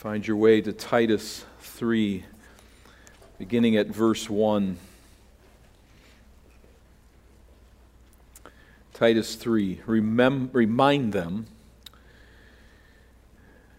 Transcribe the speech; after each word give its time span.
Find 0.00 0.26
your 0.26 0.38
way 0.38 0.62
to 0.62 0.72
Titus 0.72 1.44
3, 1.60 2.24
beginning 3.38 3.76
at 3.76 3.88
verse 3.88 4.30
1. 4.30 4.78
Titus 8.94 9.34
3. 9.34 9.82
Remem- 9.86 10.48
remind 10.54 11.12
them 11.12 11.44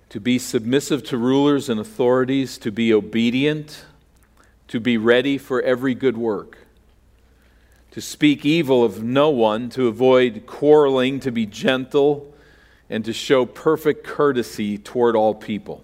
to 0.09 0.19
be 0.19 0.37
submissive 0.37 1.03
to 1.05 1.17
rulers 1.17 1.69
and 1.69 1.79
authorities, 1.79 2.59
to 2.59 2.71
be 2.71 2.93
obedient, 2.93 3.85
to 4.67 4.79
be 4.79 4.97
ready 4.97 5.39
for 5.39 5.59
every 5.63 5.95
good 5.95 6.17
work, 6.17 6.59
to 7.89 7.99
speak 7.99 8.45
evil 8.45 8.83
of 8.83 9.01
no 9.01 9.31
one, 9.31 9.71
to 9.71 9.87
avoid 9.87 10.43
quarreling, 10.45 11.19
to 11.19 11.31
be 11.31 11.47
gentle, 11.47 12.31
and 12.91 13.03
to 13.05 13.11
show 13.11 13.43
perfect 13.43 14.03
courtesy 14.03 14.77
toward 14.77 15.15
all 15.15 15.33
people. 15.33 15.83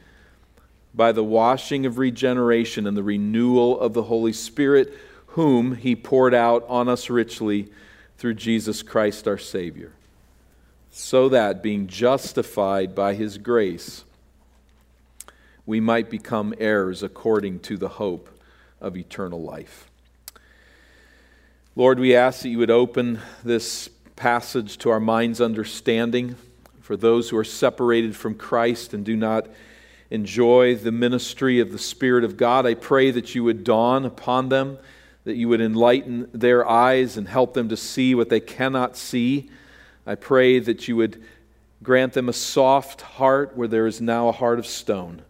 by 0.93 1.11
the 1.11 1.23
washing 1.23 1.85
of 1.85 1.97
regeneration 1.97 2.85
and 2.85 2.97
the 2.97 3.03
renewal 3.03 3.79
of 3.79 3.93
the 3.93 4.03
Holy 4.03 4.33
Spirit, 4.33 4.93
whom 5.27 5.75
He 5.75 5.95
poured 5.95 6.33
out 6.33 6.65
on 6.67 6.89
us 6.89 7.09
richly 7.09 7.69
through 8.17 8.33
Jesus 8.35 8.83
Christ 8.83 9.27
our 9.27 9.37
Savior, 9.37 9.93
so 10.91 11.29
that, 11.29 11.63
being 11.63 11.87
justified 11.87 12.93
by 12.93 13.13
His 13.13 13.37
grace, 13.37 14.03
we 15.65 15.79
might 15.79 16.09
become 16.09 16.53
heirs 16.59 17.01
according 17.03 17.59
to 17.61 17.77
the 17.77 17.87
hope 17.87 18.29
of 18.81 18.97
eternal 18.97 19.41
life. 19.41 19.89
Lord, 21.75 21.99
we 21.99 22.13
ask 22.13 22.41
that 22.41 22.49
you 22.49 22.57
would 22.57 22.71
open 22.71 23.21
this 23.45 23.87
passage 24.17 24.77
to 24.79 24.89
our 24.89 24.99
mind's 24.99 25.39
understanding 25.39 26.35
for 26.81 26.97
those 26.97 27.29
who 27.29 27.37
are 27.37 27.45
separated 27.45 28.15
from 28.15 28.35
Christ 28.35 28.93
and 28.93 29.05
do 29.05 29.15
not 29.15 29.47
enjoy 30.11 30.75
the 30.75 30.91
ministry 30.91 31.59
of 31.59 31.71
the 31.71 31.79
Spirit 31.79 32.23
of 32.23 32.37
God. 32.37 32.65
I 32.65 32.75
pray 32.75 33.09
that 33.11 33.33
you 33.33 33.45
would 33.45 33.63
dawn 33.63 34.05
upon 34.05 34.49
them, 34.49 34.77
that 35.23 35.37
you 35.37 35.47
would 35.47 35.61
enlighten 35.61 36.29
their 36.33 36.67
eyes 36.67 37.15
and 37.15 37.27
help 37.27 37.53
them 37.53 37.69
to 37.69 37.77
see 37.77 38.13
what 38.13 38.29
they 38.29 38.41
cannot 38.41 38.97
see. 38.97 39.49
I 40.05 40.15
pray 40.15 40.59
that 40.59 40.87
you 40.87 40.97
would 40.97 41.23
grant 41.81 42.13
them 42.13 42.27
a 42.27 42.33
soft 42.33 43.01
heart 43.01 43.55
where 43.55 43.69
there 43.69 43.87
is 43.87 44.01
now 44.01 44.27
a 44.27 44.33
heart 44.33 44.59
of 44.59 44.67
stone. 44.67 45.21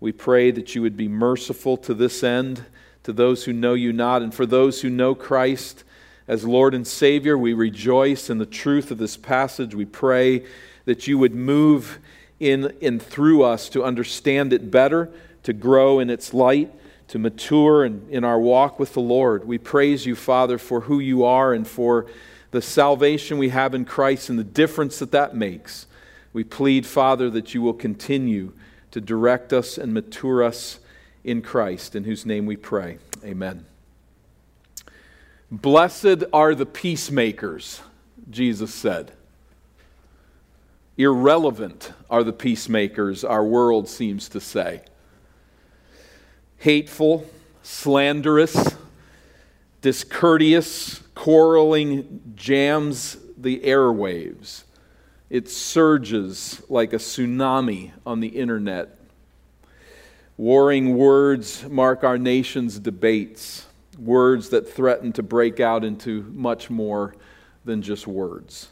We 0.00 0.12
pray 0.12 0.50
that 0.50 0.74
you 0.74 0.82
would 0.82 0.96
be 0.96 1.08
merciful 1.08 1.78
to 1.78 1.94
this 1.94 2.22
end, 2.22 2.64
to 3.04 3.12
those 3.12 3.44
who 3.44 3.52
know 3.54 3.74
you 3.74 3.92
not, 3.92 4.20
and 4.20 4.34
for 4.34 4.44
those 4.44 4.82
who 4.82 4.90
know 4.90 5.14
Christ 5.14 5.82
as 6.28 6.44
Lord 6.44 6.74
and 6.74 6.86
Savior. 6.86 7.38
We 7.38 7.54
rejoice 7.54 8.28
in 8.28 8.38
the 8.38 8.46
truth 8.46 8.90
of 8.90 8.98
this 8.98 9.16
passage. 9.16 9.74
We 9.74 9.86
pray 9.86 10.44
that 10.84 11.06
you 11.06 11.18
would 11.18 11.34
move 11.34 11.98
in 12.40 12.74
and 12.82 13.00
through 13.00 13.42
us 13.42 13.68
to 13.68 13.84
understand 13.84 14.52
it 14.52 14.70
better, 14.70 15.10
to 15.44 15.52
grow 15.52 16.00
in 16.00 16.10
its 16.10 16.34
light, 16.34 16.72
to 17.08 17.18
mature 17.18 17.84
in, 17.84 18.06
in 18.10 18.24
our 18.24 18.40
walk 18.40 18.78
with 18.78 18.94
the 18.94 19.00
Lord. 19.00 19.46
We 19.46 19.58
praise 19.58 20.06
you, 20.06 20.16
Father, 20.16 20.58
for 20.58 20.82
who 20.82 20.98
you 20.98 21.24
are 21.24 21.52
and 21.52 21.66
for 21.66 22.06
the 22.50 22.62
salvation 22.62 23.38
we 23.38 23.50
have 23.50 23.74
in 23.74 23.84
Christ 23.84 24.30
and 24.30 24.38
the 24.38 24.44
difference 24.44 24.98
that 24.98 25.12
that 25.12 25.36
makes. 25.36 25.86
We 26.32 26.44
plead, 26.44 26.86
Father, 26.86 27.28
that 27.30 27.54
you 27.54 27.62
will 27.62 27.74
continue 27.74 28.52
to 28.90 29.00
direct 29.00 29.52
us 29.52 29.78
and 29.78 29.92
mature 29.92 30.42
us 30.42 30.80
in 31.24 31.42
Christ, 31.42 31.94
in 31.94 32.04
whose 32.04 32.24
name 32.24 32.46
we 32.46 32.56
pray. 32.56 32.98
Amen. 33.24 33.66
Blessed 35.50 36.24
are 36.32 36.54
the 36.54 36.66
peacemakers, 36.66 37.82
Jesus 38.30 38.72
said. 38.72 39.12
Irrelevant 41.00 41.94
are 42.10 42.22
the 42.22 42.32
peacemakers, 42.34 43.24
our 43.24 43.42
world 43.42 43.88
seems 43.88 44.28
to 44.28 44.38
say. 44.38 44.82
Hateful, 46.58 47.24
slanderous, 47.62 48.76
discourteous, 49.80 51.00
quarreling 51.14 52.20
jams 52.34 53.16
the 53.38 53.60
airwaves. 53.60 54.64
It 55.30 55.48
surges 55.48 56.60
like 56.68 56.92
a 56.92 56.96
tsunami 56.96 57.92
on 58.04 58.20
the 58.20 58.28
internet. 58.28 58.98
Warring 60.36 60.98
words 60.98 61.66
mark 61.66 62.04
our 62.04 62.18
nation's 62.18 62.78
debates, 62.78 63.64
words 63.98 64.50
that 64.50 64.70
threaten 64.70 65.14
to 65.14 65.22
break 65.22 65.60
out 65.60 65.82
into 65.82 66.24
much 66.24 66.68
more 66.68 67.14
than 67.64 67.80
just 67.80 68.06
words. 68.06 68.68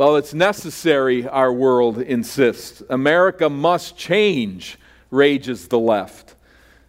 Well, 0.00 0.16
it's 0.16 0.32
necessary, 0.32 1.28
our 1.28 1.52
world 1.52 1.98
insists. 1.98 2.82
America 2.88 3.50
must 3.50 3.98
change, 3.98 4.78
rages 5.10 5.68
the 5.68 5.78
left. 5.78 6.36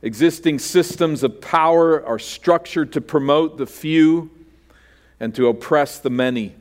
Existing 0.02 0.60
systems 0.60 1.22
of 1.22 1.42
power 1.42 2.02
are 2.06 2.18
structured 2.18 2.94
to 2.94 3.02
promote 3.02 3.58
the 3.58 3.66
few 3.66 4.32
and 5.20 5.36
to 5.36 5.50
oppress 5.50 6.00
the 6.00 6.10
many. 6.10 6.56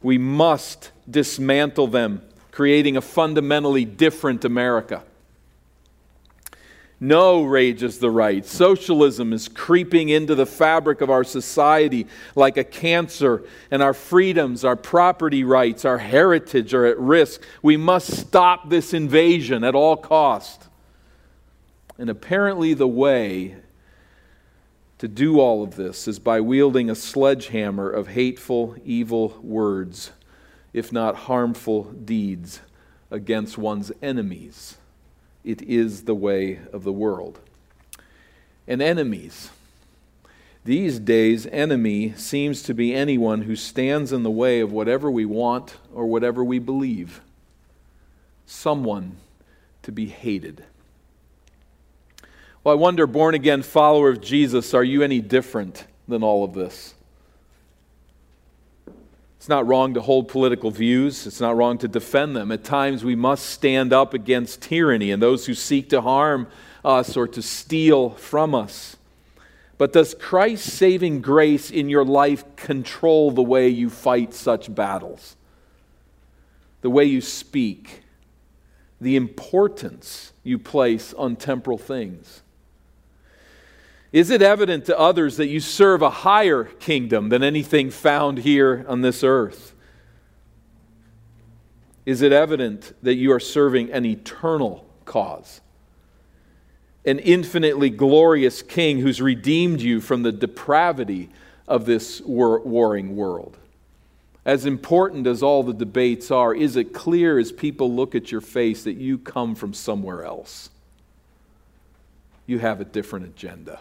We 0.00 0.16
must 0.16 0.92
dismantle 1.10 1.88
them, 1.88 2.22
creating 2.52 2.96
a 2.96 3.02
fundamentally 3.02 3.84
different 3.84 4.46
America. 4.46 5.02
No, 6.98 7.42
rages 7.42 7.98
the 7.98 8.10
right. 8.10 8.44
Socialism 8.44 9.34
is 9.34 9.48
creeping 9.48 10.08
into 10.08 10.34
the 10.34 10.46
fabric 10.46 11.02
of 11.02 11.10
our 11.10 11.24
society 11.24 12.06
like 12.34 12.56
a 12.56 12.64
cancer, 12.64 13.42
and 13.70 13.82
our 13.82 13.92
freedoms, 13.92 14.64
our 14.64 14.76
property 14.76 15.44
rights, 15.44 15.84
our 15.84 15.98
heritage 15.98 16.72
are 16.72 16.86
at 16.86 16.98
risk. 16.98 17.42
We 17.60 17.76
must 17.76 18.10
stop 18.10 18.70
this 18.70 18.94
invasion 18.94 19.62
at 19.62 19.74
all 19.74 19.96
cost. 19.98 20.68
And 21.98 22.08
apparently, 22.08 22.72
the 22.72 22.88
way 22.88 23.56
to 24.98 25.08
do 25.08 25.38
all 25.38 25.62
of 25.62 25.76
this 25.76 26.08
is 26.08 26.18
by 26.18 26.40
wielding 26.40 26.88
a 26.88 26.94
sledgehammer 26.94 27.90
of 27.90 28.08
hateful, 28.08 28.74
evil 28.86 29.38
words, 29.42 30.12
if 30.72 30.90
not 30.92 31.14
harmful 31.14 31.84
deeds, 31.84 32.62
against 33.10 33.58
one's 33.58 33.92
enemies. 34.00 34.78
It 35.46 35.62
is 35.62 36.02
the 36.02 36.14
way 36.14 36.58
of 36.72 36.82
the 36.82 36.92
world. 36.92 37.38
And 38.66 38.82
enemies. 38.82 39.50
These 40.64 40.98
days, 40.98 41.46
enemy 41.46 42.12
seems 42.16 42.64
to 42.64 42.74
be 42.74 42.92
anyone 42.92 43.42
who 43.42 43.54
stands 43.54 44.12
in 44.12 44.24
the 44.24 44.30
way 44.30 44.58
of 44.58 44.72
whatever 44.72 45.08
we 45.08 45.24
want 45.24 45.76
or 45.94 46.06
whatever 46.06 46.42
we 46.42 46.58
believe. 46.58 47.20
Someone 48.44 49.18
to 49.84 49.92
be 49.92 50.06
hated. 50.06 50.64
Well, 52.64 52.76
I 52.76 52.78
wonder, 52.78 53.06
born 53.06 53.36
again 53.36 53.62
follower 53.62 54.08
of 54.10 54.20
Jesus, 54.20 54.74
are 54.74 54.82
you 54.82 55.02
any 55.02 55.20
different 55.20 55.86
than 56.08 56.24
all 56.24 56.42
of 56.42 56.54
this? 56.54 56.95
It's 59.46 59.48
not 59.48 59.68
wrong 59.68 59.94
to 59.94 60.00
hold 60.00 60.26
political 60.26 60.72
views. 60.72 61.24
It's 61.24 61.40
not 61.40 61.56
wrong 61.56 61.78
to 61.78 61.86
defend 61.86 62.34
them. 62.34 62.50
At 62.50 62.64
times, 62.64 63.04
we 63.04 63.14
must 63.14 63.46
stand 63.46 63.92
up 63.92 64.12
against 64.12 64.60
tyranny 64.60 65.12
and 65.12 65.22
those 65.22 65.46
who 65.46 65.54
seek 65.54 65.88
to 65.90 66.00
harm 66.00 66.48
us 66.84 67.16
or 67.16 67.28
to 67.28 67.40
steal 67.40 68.10
from 68.10 68.56
us. 68.56 68.96
But 69.78 69.92
does 69.92 70.16
Christ's 70.18 70.72
saving 70.72 71.20
grace 71.20 71.70
in 71.70 71.88
your 71.88 72.04
life 72.04 72.56
control 72.56 73.30
the 73.30 73.40
way 73.40 73.68
you 73.68 73.88
fight 73.88 74.34
such 74.34 74.74
battles? 74.74 75.36
The 76.80 76.90
way 76.90 77.04
you 77.04 77.20
speak? 77.20 78.02
The 79.00 79.14
importance 79.14 80.32
you 80.42 80.58
place 80.58 81.14
on 81.14 81.36
temporal 81.36 81.78
things? 81.78 82.42
Is 84.16 84.30
it 84.30 84.40
evident 84.40 84.86
to 84.86 84.98
others 84.98 85.36
that 85.36 85.48
you 85.48 85.60
serve 85.60 86.00
a 86.00 86.08
higher 86.08 86.64
kingdom 86.64 87.28
than 87.28 87.42
anything 87.42 87.90
found 87.90 88.38
here 88.38 88.82
on 88.88 89.02
this 89.02 89.22
earth? 89.22 89.74
Is 92.06 92.22
it 92.22 92.32
evident 92.32 92.94
that 93.02 93.16
you 93.16 93.30
are 93.32 93.38
serving 93.38 93.92
an 93.92 94.06
eternal 94.06 94.86
cause? 95.04 95.60
An 97.04 97.18
infinitely 97.18 97.90
glorious 97.90 98.62
king 98.62 99.00
who's 99.00 99.20
redeemed 99.20 99.82
you 99.82 100.00
from 100.00 100.22
the 100.22 100.32
depravity 100.32 101.28
of 101.68 101.84
this 101.84 102.22
war- 102.22 102.60
warring 102.60 103.16
world? 103.16 103.58
as 104.46 104.64
important 104.64 105.26
as 105.26 105.42
all 105.42 105.62
the 105.62 105.74
debates 105.74 106.30
are, 106.30 106.54
is 106.54 106.76
it 106.76 106.94
clear 106.94 107.38
as 107.38 107.52
people 107.52 107.92
look 107.92 108.14
at 108.14 108.32
your 108.32 108.40
face 108.40 108.84
that 108.84 108.94
you 108.94 109.18
come 109.18 109.54
from 109.54 109.74
somewhere 109.74 110.24
else? 110.24 110.70
You 112.46 112.60
have 112.60 112.80
a 112.80 112.84
different 112.86 113.26
agenda. 113.26 113.78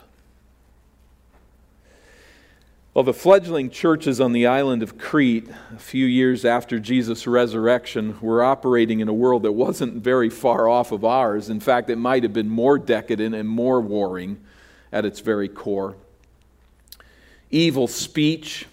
Well, 2.95 3.03
the 3.03 3.13
fledgling 3.13 3.71
churches 3.71 4.21
on 4.21 4.31
the 4.31 4.47
island 4.47 4.81
of 4.81 4.97
Crete, 4.97 5.49
a 5.75 5.79
few 5.79 6.05
years 6.05 6.45
after 6.45 6.79
Jesus' 6.79 7.27
resurrection, 7.27 8.17
were 8.21 8.41
operating 8.41 9.01
in 9.01 9.09
a 9.09 9.13
world 9.13 9.43
that 9.43 9.51
wasn't 9.51 10.01
very 10.01 10.29
far 10.29 10.69
off 10.69 10.93
of 10.93 11.03
ours. 11.03 11.49
In 11.49 11.59
fact, 11.59 11.89
it 11.89 11.97
might 11.97 12.23
have 12.23 12.31
been 12.31 12.47
more 12.47 12.79
decadent 12.79 13.35
and 13.35 13.49
more 13.49 13.81
warring 13.81 14.39
at 14.93 15.03
its 15.03 15.19
very 15.19 15.49
core. 15.49 15.97
Evil 17.51 17.89
speech, 17.89 18.65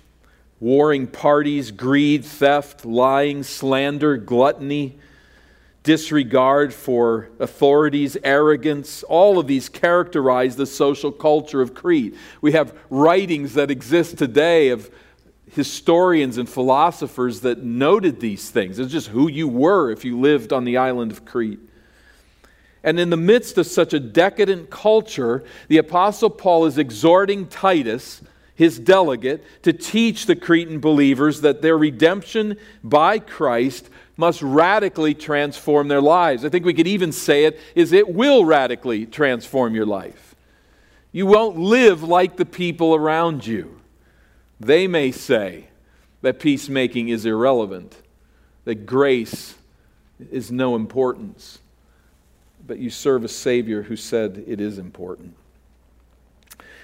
warring 0.60 1.08
parties, 1.08 1.72
greed, 1.72 2.24
theft, 2.24 2.84
lying, 2.84 3.42
slander, 3.42 4.16
gluttony, 4.16 5.00
disregard 5.82 6.72
for 6.72 7.28
authorities, 7.40 8.16
arrogance, 8.22 9.02
all 9.04 9.38
of 9.38 9.46
these 9.46 9.68
characterize 9.68 10.56
the 10.56 10.66
social 10.66 11.10
culture 11.10 11.60
of 11.60 11.74
Crete. 11.74 12.14
We 12.40 12.52
have 12.52 12.76
writings 12.88 13.54
that 13.54 13.70
exist 13.70 14.18
today 14.18 14.68
of 14.68 14.90
historians 15.50 16.38
and 16.38 16.48
philosophers 16.48 17.40
that 17.40 17.62
noted 17.62 18.20
these 18.20 18.48
things. 18.50 18.78
It's 18.78 18.92
just 18.92 19.08
who 19.08 19.28
you 19.28 19.48
were 19.48 19.90
if 19.90 20.04
you 20.04 20.18
lived 20.18 20.52
on 20.52 20.64
the 20.64 20.76
island 20.76 21.10
of 21.10 21.24
Crete. 21.24 21.60
And 22.84 22.98
in 22.98 23.10
the 23.10 23.16
midst 23.16 23.58
of 23.58 23.66
such 23.66 23.92
a 23.92 24.00
decadent 24.00 24.70
culture, 24.70 25.44
the 25.68 25.78
Apostle 25.78 26.30
Paul 26.30 26.66
is 26.66 26.78
exhorting 26.78 27.46
Titus 27.46 28.22
his 28.54 28.78
delegate, 28.78 29.44
to 29.62 29.72
teach 29.72 30.26
the 30.26 30.36
Cretan 30.36 30.78
believers 30.78 31.40
that 31.40 31.62
their 31.62 31.76
redemption 31.76 32.56
by 32.84 33.18
Christ 33.18 33.88
must 34.22 34.40
radically 34.40 35.14
transform 35.14 35.88
their 35.88 36.00
lives. 36.00 36.44
I 36.44 36.48
think 36.48 36.64
we 36.64 36.74
could 36.74 36.86
even 36.86 37.10
say 37.10 37.44
it 37.44 37.58
is 37.74 37.90
it 37.90 38.08
will 38.08 38.44
radically 38.44 39.04
transform 39.04 39.74
your 39.74 39.84
life. 39.84 40.36
You 41.10 41.26
won't 41.26 41.58
live 41.58 42.04
like 42.04 42.36
the 42.36 42.44
people 42.44 42.94
around 42.94 43.44
you. 43.44 43.80
They 44.60 44.86
may 44.86 45.10
say 45.10 45.66
that 46.20 46.38
peacemaking 46.38 47.08
is 47.08 47.26
irrelevant, 47.26 48.00
that 48.64 48.86
grace 48.86 49.56
is 50.30 50.52
no 50.52 50.76
importance. 50.76 51.58
But 52.64 52.78
you 52.78 52.90
serve 52.90 53.24
a 53.24 53.28
Savior 53.28 53.82
who 53.82 53.96
said 53.96 54.44
it 54.46 54.60
is 54.60 54.78
important. 54.78 55.34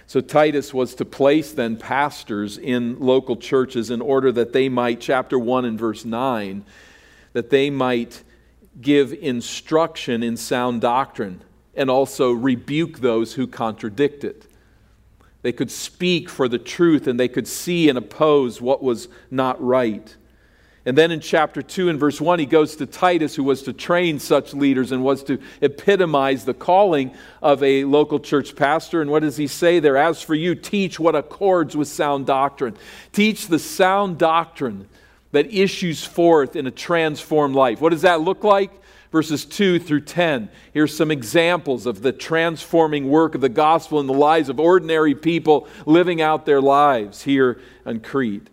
So 0.08 0.20
Titus 0.20 0.74
was 0.74 0.96
to 0.96 1.04
place 1.04 1.52
then 1.52 1.76
pastors 1.76 2.58
in 2.58 2.98
local 2.98 3.36
churches 3.36 3.90
in 3.90 4.00
order 4.00 4.32
that 4.32 4.52
they 4.52 4.68
might, 4.68 5.00
chapter 5.00 5.38
1 5.38 5.66
and 5.66 5.78
verse 5.78 6.04
9, 6.04 6.64
that 7.32 7.50
they 7.50 7.70
might 7.70 8.22
give 8.80 9.12
instruction 9.12 10.22
in 10.22 10.36
sound 10.36 10.80
doctrine 10.80 11.42
and 11.74 11.90
also 11.90 12.32
rebuke 12.32 12.98
those 12.98 13.34
who 13.34 13.46
contradict 13.46 14.24
it. 14.24 14.46
They 15.42 15.52
could 15.52 15.70
speak 15.70 16.28
for 16.28 16.48
the 16.48 16.58
truth 16.58 17.06
and 17.06 17.18
they 17.18 17.28
could 17.28 17.46
see 17.46 17.88
and 17.88 17.96
oppose 17.96 18.60
what 18.60 18.82
was 18.82 19.08
not 19.30 19.62
right. 19.62 20.16
And 20.84 20.96
then 20.96 21.10
in 21.10 21.20
chapter 21.20 21.60
2 21.60 21.90
and 21.90 22.00
verse 22.00 22.20
1, 22.20 22.38
he 22.38 22.46
goes 22.46 22.76
to 22.76 22.86
Titus, 22.86 23.34
who 23.34 23.44
was 23.44 23.62
to 23.64 23.72
train 23.72 24.18
such 24.18 24.54
leaders 24.54 24.90
and 24.90 25.04
was 25.04 25.22
to 25.24 25.38
epitomize 25.60 26.44
the 26.44 26.54
calling 26.54 27.14
of 27.42 27.62
a 27.62 27.84
local 27.84 28.18
church 28.18 28.56
pastor. 28.56 29.02
And 29.02 29.10
what 29.10 29.22
does 29.22 29.36
he 29.36 29.46
say 29.46 29.80
there? 29.80 29.96
As 29.96 30.22
for 30.22 30.34
you, 30.34 30.54
teach 30.54 30.98
what 30.98 31.14
accords 31.14 31.76
with 31.76 31.88
sound 31.88 32.26
doctrine. 32.26 32.76
Teach 33.12 33.48
the 33.48 33.58
sound 33.58 34.18
doctrine 34.18 34.88
that 35.32 35.52
issues 35.52 36.04
forth 36.04 36.56
in 36.56 36.66
a 36.66 36.70
transformed 36.70 37.54
life. 37.54 37.80
What 37.80 37.90
does 37.90 38.02
that 38.02 38.20
look 38.20 38.44
like? 38.44 38.70
Verses 39.10 39.44
2 39.44 39.78
through 39.78 40.02
10. 40.02 40.50
Here's 40.72 40.94
some 40.94 41.10
examples 41.10 41.86
of 41.86 42.02
the 42.02 42.12
transforming 42.12 43.08
work 43.08 43.34
of 43.34 43.40
the 43.40 43.48
gospel 43.48 44.00
in 44.00 44.06
the 44.06 44.12
lives 44.12 44.48
of 44.48 44.60
ordinary 44.60 45.14
people 45.14 45.66
living 45.86 46.20
out 46.20 46.44
their 46.44 46.60
lives 46.60 47.22
here 47.22 47.60
on 47.86 48.00
Crete. 48.00 48.48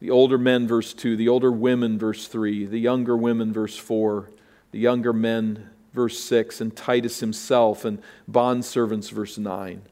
The 0.00 0.10
older 0.10 0.38
men, 0.38 0.68
verse 0.68 0.92
2, 0.92 1.16
the 1.16 1.28
older 1.28 1.50
women, 1.50 1.98
verse 1.98 2.28
3, 2.28 2.66
the 2.66 2.78
younger 2.78 3.16
women, 3.16 3.52
verse 3.52 3.76
4, 3.76 4.30
the 4.70 4.78
younger 4.78 5.12
men, 5.12 5.70
verse 5.94 6.20
6, 6.20 6.60
and 6.60 6.76
Titus 6.76 7.20
himself 7.20 7.84
and 7.84 8.00
bondservants, 8.30 9.10
verse 9.10 9.38
9. 9.38 9.82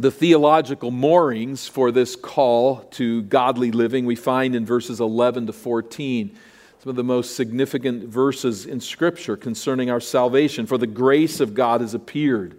The 0.00 0.10
theological 0.10 0.90
moorings 0.90 1.68
for 1.68 1.92
this 1.92 2.16
call 2.16 2.84
to 2.92 3.20
godly 3.20 3.70
living 3.70 4.06
we 4.06 4.16
find 4.16 4.54
in 4.54 4.64
verses 4.64 4.98
11 4.98 5.48
to 5.48 5.52
14 5.52 6.34
some 6.78 6.88
of 6.88 6.96
the 6.96 7.04
most 7.04 7.36
significant 7.36 8.04
verses 8.04 8.64
in 8.64 8.80
Scripture 8.80 9.36
concerning 9.36 9.90
our 9.90 10.00
salvation. 10.00 10.64
For 10.64 10.78
the 10.78 10.86
grace 10.86 11.38
of 11.38 11.52
God 11.52 11.82
has 11.82 11.92
appeared. 11.92 12.58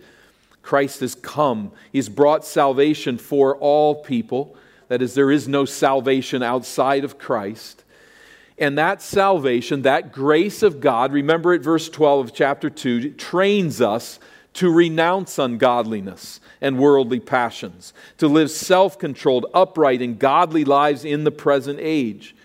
Christ 0.61 0.99
has 0.99 1.15
come. 1.15 1.71
He's 1.91 2.09
brought 2.09 2.45
salvation 2.45 3.17
for 3.17 3.57
all 3.57 4.03
people. 4.03 4.55
That 4.89 5.01
is, 5.01 5.15
there 5.15 5.31
is 5.31 5.47
no 5.47 5.65
salvation 5.65 6.43
outside 6.43 7.03
of 7.03 7.17
Christ. 7.17 7.83
And 8.59 8.77
that 8.77 9.01
salvation, 9.01 9.81
that 9.81 10.11
grace 10.11 10.61
of 10.61 10.79
God, 10.79 11.11
remember 11.11 11.53
at 11.53 11.61
verse 11.61 11.89
12 11.89 12.27
of 12.27 12.33
chapter 12.35 12.69
2, 12.69 13.13
trains 13.13 13.81
us 13.81 14.19
to 14.53 14.69
renounce 14.69 15.39
ungodliness 15.39 16.39
and 16.59 16.77
worldly 16.77 17.19
passions, 17.19 17.93
to 18.17 18.27
live 18.27 18.51
self 18.51 18.99
controlled, 18.99 19.45
upright, 19.53 20.01
and 20.01 20.19
godly 20.19 20.65
lives 20.65 21.05
in 21.05 21.23
the 21.23 21.31
present 21.31 21.79
age. 21.81 22.35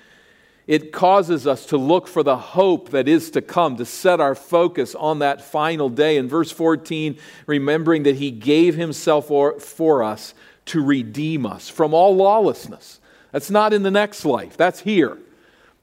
It 0.67 0.93
causes 0.93 1.47
us 1.47 1.67
to 1.67 1.76
look 1.76 2.08
for 2.08 2.25
the 2.25 2.37
hope 2.37 2.91
that 2.91 3.06
is 3.06 3.31
to 3.32 3.43
come, 3.43 3.76
to 3.76 3.85
set 3.85 4.20
our 4.20 4.35
focus 4.35 4.97
on 4.97 5.20
that 5.20 5.41
final 5.41 5.88
day. 5.88 6.17
In 6.17 6.29
verse 6.29 6.50
14, 6.50 7.17
remembering 7.47 8.03
that 8.03 8.17
He 8.17 8.32
gave 8.32 8.75
Himself 8.75 9.29
for, 9.29 9.61
for 9.61 10.02
us 10.02 10.35
to 10.67 10.85
redeem 10.85 11.47
us 11.47 11.69
from 11.69 11.94
all 11.94 12.17
lawlessness. 12.17 13.00
That's 13.31 13.50
not 13.50 13.73
in 13.73 13.85
the 13.85 13.91
next 13.91 14.25
life, 14.25 14.56
that's 14.56 14.81
here. 14.81 15.19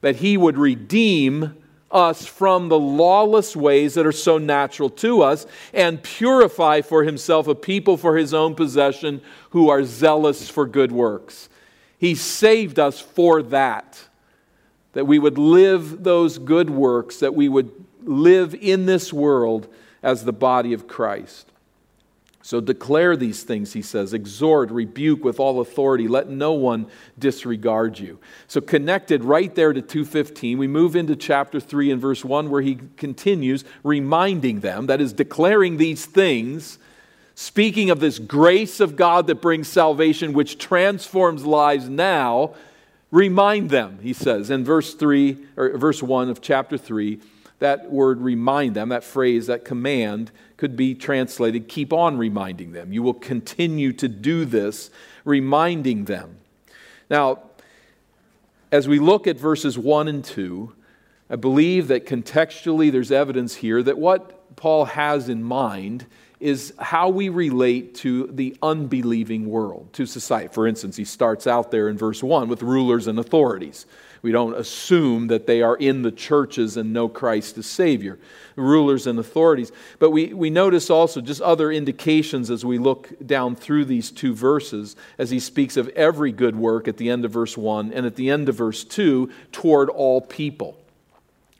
That 0.02 0.16
He 0.16 0.36
would 0.36 0.58
redeem 0.58 1.56
us 1.94 2.26
from 2.26 2.68
the 2.68 2.78
lawless 2.78 3.54
ways 3.54 3.94
that 3.94 4.04
are 4.04 4.12
so 4.12 4.36
natural 4.36 4.90
to 4.90 5.22
us 5.22 5.46
and 5.72 6.02
purify 6.02 6.82
for 6.82 7.04
Himself 7.04 7.46
a 7.46 7.54
people 7.54 7.96
for 7.96 8.16
His 8.16 8.34
own 8.34 8.54
possession 8.54 9.22
who 9.50 9.70
are 9.70 9.84
zealous 9.84 10.50
for 10.50 10.66
good 10.66 10.92
works. 10.92 11.48
He 11.96 12.14
saved 12.14 12.78
us 12.78 13.00
for 13.00 13.42
that. 13.44 14.08
That 14.92 15.06
we 15.06 15.18
would 15.18 15.38
live 15.38 16.04
those 16.04 16.38
good 16.38 16.70
works, 16.70 17.18
that 17.18 17.34
we 17.34 17.48
would 17.48 17.72
live 18.02 18.54
in 18.54 18.86
this 18.86 19.12
world 19.12 19.66
as 20.02 20.24
the 20.24 20.32
body 20.32 20.72
of 20.72 20.86
Christ. 20.86 21.50
So 22.44 22.60
declare 22.60 23.16
these 23.16 23.42
things, 23.42 23.72
he 23.72 23.80
says. 23.80 24.12
Exhort, 24.12 24.70
rebuke 24.70 25.24
with 25.24 25.40
all 25.40 25.62
authority. 25.62 26.06
Let 26.06 26.28
no 26.28 26.52
one 26.52 26.88
disregard 27.18 27.98
you. 27.98 28.18
So 28.48 28.60
connected 28.60 29.24
right 29.24 29.52
there 29.54 29.72
to 29.72 29.80
215, 29.80 30.58
we 30.58 30.66
move 30.66 30.94
into 30.94 31.16
chapter 31.16 31.58
3 31.58 31.92
and 31.92 32.02
verse 32.02 32.22
1 32.22 32.50
where 32.50 32.60
he 32.60 32.80
continues 32.98 33.64
reminding 33.82 34.60
them, 34.60 34.88
that 34.88 35.00
is, 35.00 35.14
declaring 35.14 35.78
these 35.78 36.04
things, 36.04 36.78
speaking 37.34 37.88
of 37.88 38.00
this 38.00 38.18
grace 38.18 38.78
of 38.78 38.94
God 38.94 39.26
that 39.28 39.40
brings 39.40 39.66
salvation, 39.66 40.34
which 40.34 40.58
transforms 40.58 41.46
lives 41.46 41.88
now. 41.88 42.52
Remind 43.10 43.70
them, 43.70 44.00
he 44.02 44.12
says 44.12 44.50
in 44.50 44.66
verse 44.66 44.92
3 44.92 45.38
or 45.56 45.78
verse 45.78 46.02
1 46.02 46.28
of 46.28 46.42
chapter 46.42 46.76
3 46.76 47.20
that 47.60 47.90
word 47.90 48.20
remind 48.20 48.74
them, 48.74 48.90
that 48.90 49.04
phrase, 49.04 49.46
that 49.46 49.64
command, 49.64 50.30
could 50.56 50.76
be 50.76 50.94
translated 50.94 51.68
keep 51.68 51.92
on 51.92 52.16
reminding 52.16 52.72
them. 52.72 52.92
You 52.92 53.02
will 53.02 53.14
continue 53.14 53.92
to 53.94 54.08
do 54.08 54.44
this, 54.44 54.90
reminding 55.24 56.04
them. 56.04 56.38
Now, 57.10 57.40
as 58.70 58.88
we 58.88 58.98
look 58.98 59.26
at 59.26 59.38
verses 59.38 59.78
1 59.78 60.08
and 60.08 60.24
2, 60.24 60.72
I 61.30 61.36
believe 61.36 61.88
that 61.88 62.06
contextually 62.06 62.90
there's 62.92 63.12
evidence 63.12 63.56
here 63.56 63.82
that 63.82 63.98
what 63.98 64.56
Paul 64.56 64.84
has 64.84 65.28
in 65.28 65.42
mind 65.42 66.06
is 66.40 66.74
how 66.78 67.08
we 67.08 67.28
relate 67.28 67.94
to 67.94 68.26
the 68.26 68.56
unbelieving 68.62 69.48
world, 69.48 69.92
to 69.94 70.06
society. 70.06 70.48
For 70.52 70.66
instance, 70.66 70.96
he 70.96 71.04
starts 71.04 71.46
out 71.46 71.70
there 71.70 71.88
in 71.88 71.96
verse 71.96 72.22
1 72.22 72.48
with 72.48 72.62
rulers 72.62 73.06
and 73.06 73.18
authorities. 73.18 73.86
We 74.24 74.32
don't 74.32 74.56
assume 74.56 75.26
that 75.26 75.46
they 75.46 75.60
are 75.60 75.76
in 75.76 76.00
the 76.00 76.10
churches 76.10 76.78
and 76.78 76.94
know 76.94 77.10
Christ 77.10 77.58
as 77.58 77.66
Savior, 77.66 78.18
rulers 78.56 79.06
and 79.06 79.18
authorities. 79.18 79.70
But 79.98 80.12
we, 80.12 80.32
we 80.32 80.48
notice 80.48 80.88
also 80.88 81.20
just 81.20 81.42
other 81.42 81.70
indications 81.70 82.50
as 82.50 82.64
we 82.64 82.78
look 82.78 83.12
down 83.26 83.54
through 83.54 83.84
these 83.84 84.10
two 84.10 84.34
verses, 84.34 84.96
as 85.18 85.28
he 85.28 85.38
speaks 85.38 85.76
of 85.76 85.88
every 85.90 86.32
good 86.32 86.56
work 86.56 86.88
at 86.88 86.96
the 86.96 87.10
end 87.10 87.26
of 87.26 87.32
verse 87.32 87.54
1 87.54 87.92
and 87.92 88.06
at 88.06 88.16
the 88.16 88.30
end 88.30 88.48
of 88.48 88.54
verse 88.54 88.82
2 88.82 89.30
toward 89.52 89.90
all 89.90 90.22
people. 90.22 90.80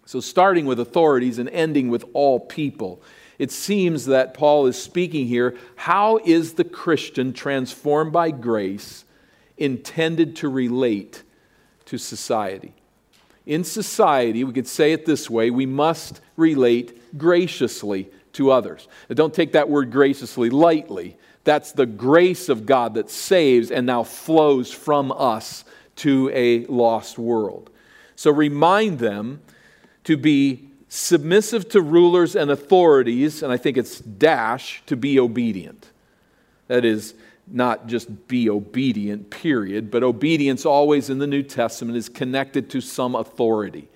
So, 0.06 0.20
starting 0.20 0.64
with 0.64 0.80
authorities 0.80 1.38
and 1.38 1.50
ending 1.50 1.90
with 1.90 2.06
all 2.14 2.40
people, 2.40 3.02
it 3.38 3.52
seems 3.52 4.06
that 4.06 4.32
Paul 4.32 4.64
is 4.64 4.82
speaking 4.82 5.26
here 5.26 5.54
how 5.76 6.18
is 6.24 6.54
the 6.54 6.64
Christian 6.64 7.34
transformed 7.34 8.14
by 8.14 8.30
grace 8.30 9.04
intended 9.58 10.36
to 10.36 10.48
relate 10.48 11.24
to 11.86 11.98
society. 11.98 12.72
In 13.46 13.64
society, 13.64 14.42
we 14.44 14.52
could 14.52 14.66
say 14.66 14.92
it 14.92 15.04
this 15.04 15.28
way 15.28 15.50
we 15.50 15.66
must 15.66 16.20
relate 16.36 17.18
graciously 17.18 18.08
to 18.32 18.50
others. 18.50 18.88
Now, 19.08 19.14
don't 19.14 19.34
take 19.34 19.52
that 19.52 19.68
word 19.68 19.90
graciously 19.90 20.50
lightly. 20.50 21.16
That's 21.44 21.72
the 21.72 21.86
grace 21.86 22.48
of 22.48 22.66
God 22.66 22.94
that 22.94 23.10
saves 23.10 23.70
and 23.70 23.86
now 23.86 24.02
flows 24.02 24.72
from 24.72 25.12
us 25.12 25.64
to 25.96 26.30
a 26.32 26.64
lost 26.66 27.18
world. 27.18 27.70
So 28.16 28.30
remind 28.30 28.98
them 28.98 29.42
to 30.04 30.16
be 30.16 30.68
submissive 30.88 31.68
to 31.70 31.80
rulers 31.80 32.36
and 32.36 32.50
authorities, 32.50 33.42
and 33.42 33.52
I 33.52 33.56
think 33.56 33.76
it's 33.76 33.98
dash 33.98 34.82
to 34.86 34.96
be 34.96 35.18
obedient. 35.18 35.90
That 36.68 36.84
is, 36.84 37.14
not 37.46 37.86
just 37.86 38.28
be 38.28 38.48
obedient, 38.48 39.30
period, 39.30 39.90
but 39.90 40.02
obedience 40.02 40.64
always 40.64 41.10
in 41.10 41.18
the 41.18 41.26
New 41.26 41.42
Testament 41.42 41.96
is 41.96 42.08
connected 42.08 42.70
to 42.70 42.80
some 42.80 43.14
authority. 43.14 43.88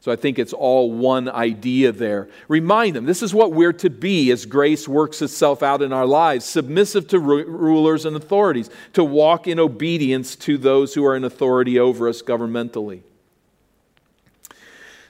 So 0.00 0.12
I 0.12 0.16
think 0.16 0.38
it's 0.38 0.52
all 0.52 0.92
one 0.92 1.30
idea 1.30 1.90
there. 1.90 2.28
Remind 2.48 2.94
them 2.94 3.06
this 3.06 3.22
is 3.22 3.32
what 3.32 3.52
we're 3.52 3.72
to 3.72 3.88
be 3.88 4.30
as 4.32 4.44
grace 4.44 4.86
works 4.86 5.22
itself 5.22 5.62
out 5.62 5.80
in 5.80 5.94
our 5.94 6.04
lives 6.04 6.44
submissive 6.44 7.08
to 7.08 7.18
rulers 7.18 8.04
and 8.04 8.14
authorities, 8.14 8.68
to 8.92 9.02
walk 9.02 9.46
in 9.46 9.58
obedience 9.58 10.36
to 10.36 10.58
those 10.58 10.92
who 10.92 11.06
are 11.06 11.16
in 11.16 11.24
authority 11.24 11.78
over 11.78 12.06
us 12.06 12.20
governmentally. 12.20 13.00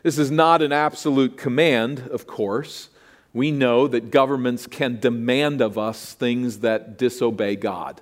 This 0.05 0.17
is 0.17 0.31
not 0.31 0.63
an 0.63 0.71
absolute 0.71 1.37
command, 1.37 2.07
of 2.13 2.29
course. 2.29 2.89
We 3.35 3.51
know 3.51 3.89
that 3.89 4.11
governments 4.13 4.67
can 4.67 5.01
demand 5.01 5.61
of 5.61 5.77
us 5.77 6.15
things 6.15 6.61
that 6.61 6.97
disobey 6.97 7.57
God. 7.57 8.01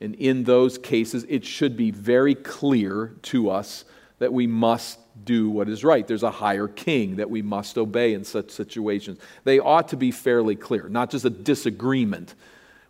And 0.00 0.14
in 0.14 0.44
those 0.44 0.78
cases, 0.78 1.26
it 1.28 1.44
should 1.44 1.76
be 1.76 1.90
very 1.90 2.36
clear 2.36 3.14
to 3.22 3.50
us 3.50 3.84
that 4.20 4.32
we 4.32 4.46
must 4.46 4.98
do 5.24 5.50
what 5.50 5.68
is 5.68 5.84
right. 5.84 6.06
There's 6.06 6.22
a 6.22 6.30
higher 6.30 6.68
king 6.68 7.16
that 7.16 7.30
we 7.30 7.42
must 7.42 7.76
obey 7.76 8.14
in 8.14 8.24
such 8.24 8.50
situations. 8.50 9.18
They 9.42 9.58
ought 9.58 9.88
to 9.88 9.96
be 9.96 10.12
fairly 10.12 10.54
clear, 10.56 10.88
not 10.88 11.10
just 11.10 11.24
a 11.24 11.30
disagreement 11.30 12.34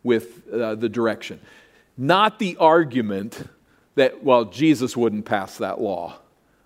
with 0.03 0.47
uh, 0.53 0.75
the 0.75 0.89
direction. 0.89 1.41
Not 1.97 2.39
the 2.39 2.57
argument 2.59 3.49
that, 3.95 4.23
well, 4.23 4.45
Jesus 4.45 4.97
wouldn't 4.97 5.25
pass 5.25 5.59
that 5.59 5.81
law 5.81 6.19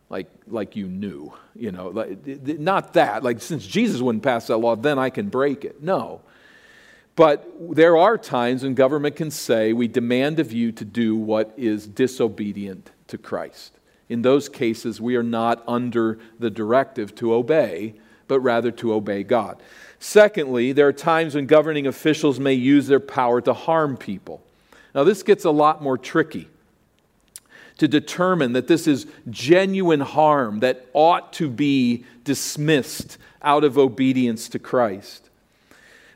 like, 0.08 0.30
like 0.46 0.76
you 0.76 0.86
knew. 0.86 1.32
You 1.54 1.72
know, 1.72 1.88
like, 1.88 2.26
not 2.58 2.94
that. 2.94 3.22
Like, 3.22 3.40
since 3.40 3.66
Jesus 3.66 4.00
wouldn't 4.00 4.24
pass 4.24 4.46
that 4.46 4.58
law, 4.58 4.76
then 4.76 4.98
I 4.98 5.10
can 5.10 5.28
break 5.28 5.64
it. 5.64 5.82
No. 5.82 6.20
But 7.16 7.50
there 7.58 7.96
are 7.96 8.16
times 8.16 8.62
when 8.62 8.74
government 8.74 9.16
can 9.16 9.30
say, 9.30 9.72
we 9.72 9.88
demand 9.88 10.38
of 10.38 10.52
you 10.52 10.70
to 10.72 10.84
do 10.84 11.16
what 11.16 11.52
is 11.56 11.86
disobedient 11.86 12.92
to 13.08 13.18
Christ. 13.18 13.72
In 14.08 14.22
those 14.22 14.48
cases, 14.48 15.00
we 15.00 15.16
are 15.16 15.22
not 15.22 15.62
under 15.66 16.18
the 16.38 16.48
directive 16.48 17.14
to 17.16 17.34
obey, 17.34 17.94
but 18.28 18.40
rather 18.40 18.70
to 18.70 18.94
obey 18.94 19.24
God. 19.24 19.60
Secondly, 19.98 20.70
there 20.70 20.86
are 20.86 20.92
times 20.92 21.34
when 21.34 21.46
governing 21.46 21.86
officials 21.86 22.38
may 22.38 22.54
use 22.54 22.86
their 22.86 23.00
power 23.00 23.40
to 23.40 23.52
harm 23.52 23.96
people. 23.96 24.42
Now, 24.94 25.02
this 25.02 25.22
gets 25.22 25.44
a 25.44 25.50
lot 25.50 25.82
more 25.82 25.98
tricky 25.98 26.48
to 27.78 27.88
determine 27.88 28.52
that 28.52 28.66
this 28.66 28.86
is 28.86 29.06
genuine 29.30 30.00
harm 30.00 30.60
that 30.60 30.86
ought 30.92 31.32
to 31.34 31.48
be 31.48 32.04
dismissed 32.24 33.18
out 33.42 33.64
of 33.64 33.78
obedience 33.78 34.48
to 34.50 34.58
Christ. 34.58 35.28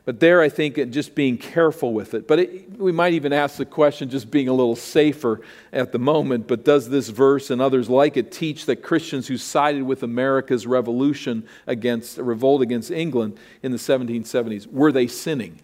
But 0.04 0.18
there, 0.18 0.40
I 0.40 0.48
think, 0.48 0.90
just 0.90 1.14
being 1.14 1.38
careful 1.38 1.92
with 1.92 2.14
it. 2.14 2.26
But 2.26 2.40
it, 2.40 2.76
we 2.76 2.90
might 2.90 3.12
even 3.12 3.32
ask 3.32 3.56
the 3.56 3.64
question, 3.64 4.10
just 4.10 4.32
being 4.32 4.48
a 4.48 4.52
little 4.52 4.74
safer 4.74 5.40
at 5.72 5.92
the 5.92 5.98
moment, 6.00 6.48
but 6.48 6.64
does 6.64 6.88
this 6.88 7.08
verse 7.08 7.50
and 7.50 7.62
others 7.62 7.88
like 7.88 8.16
it 8.16 8.32
teach 8.32 8.66
that 8.66 8.82
Christians 8.82 9.28
who 9.28 9.38
sided 9.38 9.84
with 9.84 10.02
America's 10.02 10.66
revolution 10.66 11.46
against, 11.68 12.18
revolt 12.18 12.62
against 12.62 12.90
England 12.90 13.38
in 13.62 13.70
the 13.70 13.78
1770s, 13.78 14.66
were 14.66 14.90
they 14.90 15.06
sinning? 15.06 15.60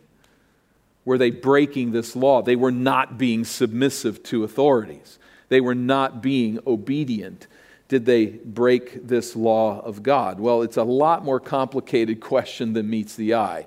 Were 1.05 1.19
they 1.19 1.31
breaking 1.31 1.90
this 1.90 2.14
law? 2.14 2.40
They 2.40 2.57
were 2.57 2.71
not 2.71 3.19
being 3.19 3.45
submissive 3.45 4.23
to 4.25 4.45
authorities, 4.45 5.19
they 5.49 5.61
were 5.61 5.75
not 5.75 6.23
being 6.23 6.59
obedient. 6.67 7.47
Did 7.88 8.05
they 8.05 8.26
break 8.26 9.07
this 9.07 9.35
law 9.35 9.81
of 9.81 10.02
God? 10.02 10.40
Well, 10.40 10.62
it's 10.62 10.76
a 10.76 10.85
lot 10.85 11.25
more 11.25 11.40
complicated 11.40 12.21
question 12.21 12.75
than 12.75 12.90
meets 12.90 13.17
the 13.17 13.35
eye 13.35 13.67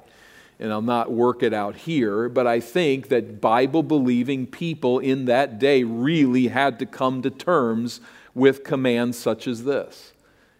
and 0.61 0.71
I'll 0.71 0.83
not 0.83 1.11
work 1.11 1.41
it 1.41 1.55
out 1.55 1.75
here, 1.75 2.29
but 2.29 2.45
I 2.45 2.59
think 2.59 3.09
that 3.09 3.41
Bible 3.41 3.81
believing 3.81 4.45
people 4.45 4.99
in 4.99 5.25
that 5.25 5.57
day 5.57 5.83
really 5.83 6.47
had 6.49 6.77
to 6.79 6.85
come 6.85 7.23
to 7.23 7.31
terms 7.31 7.99
with 8.35 8.63
commands 8.63 9.17
such 9.17 9.47
as 9.47 9.63
this 9.63 10.13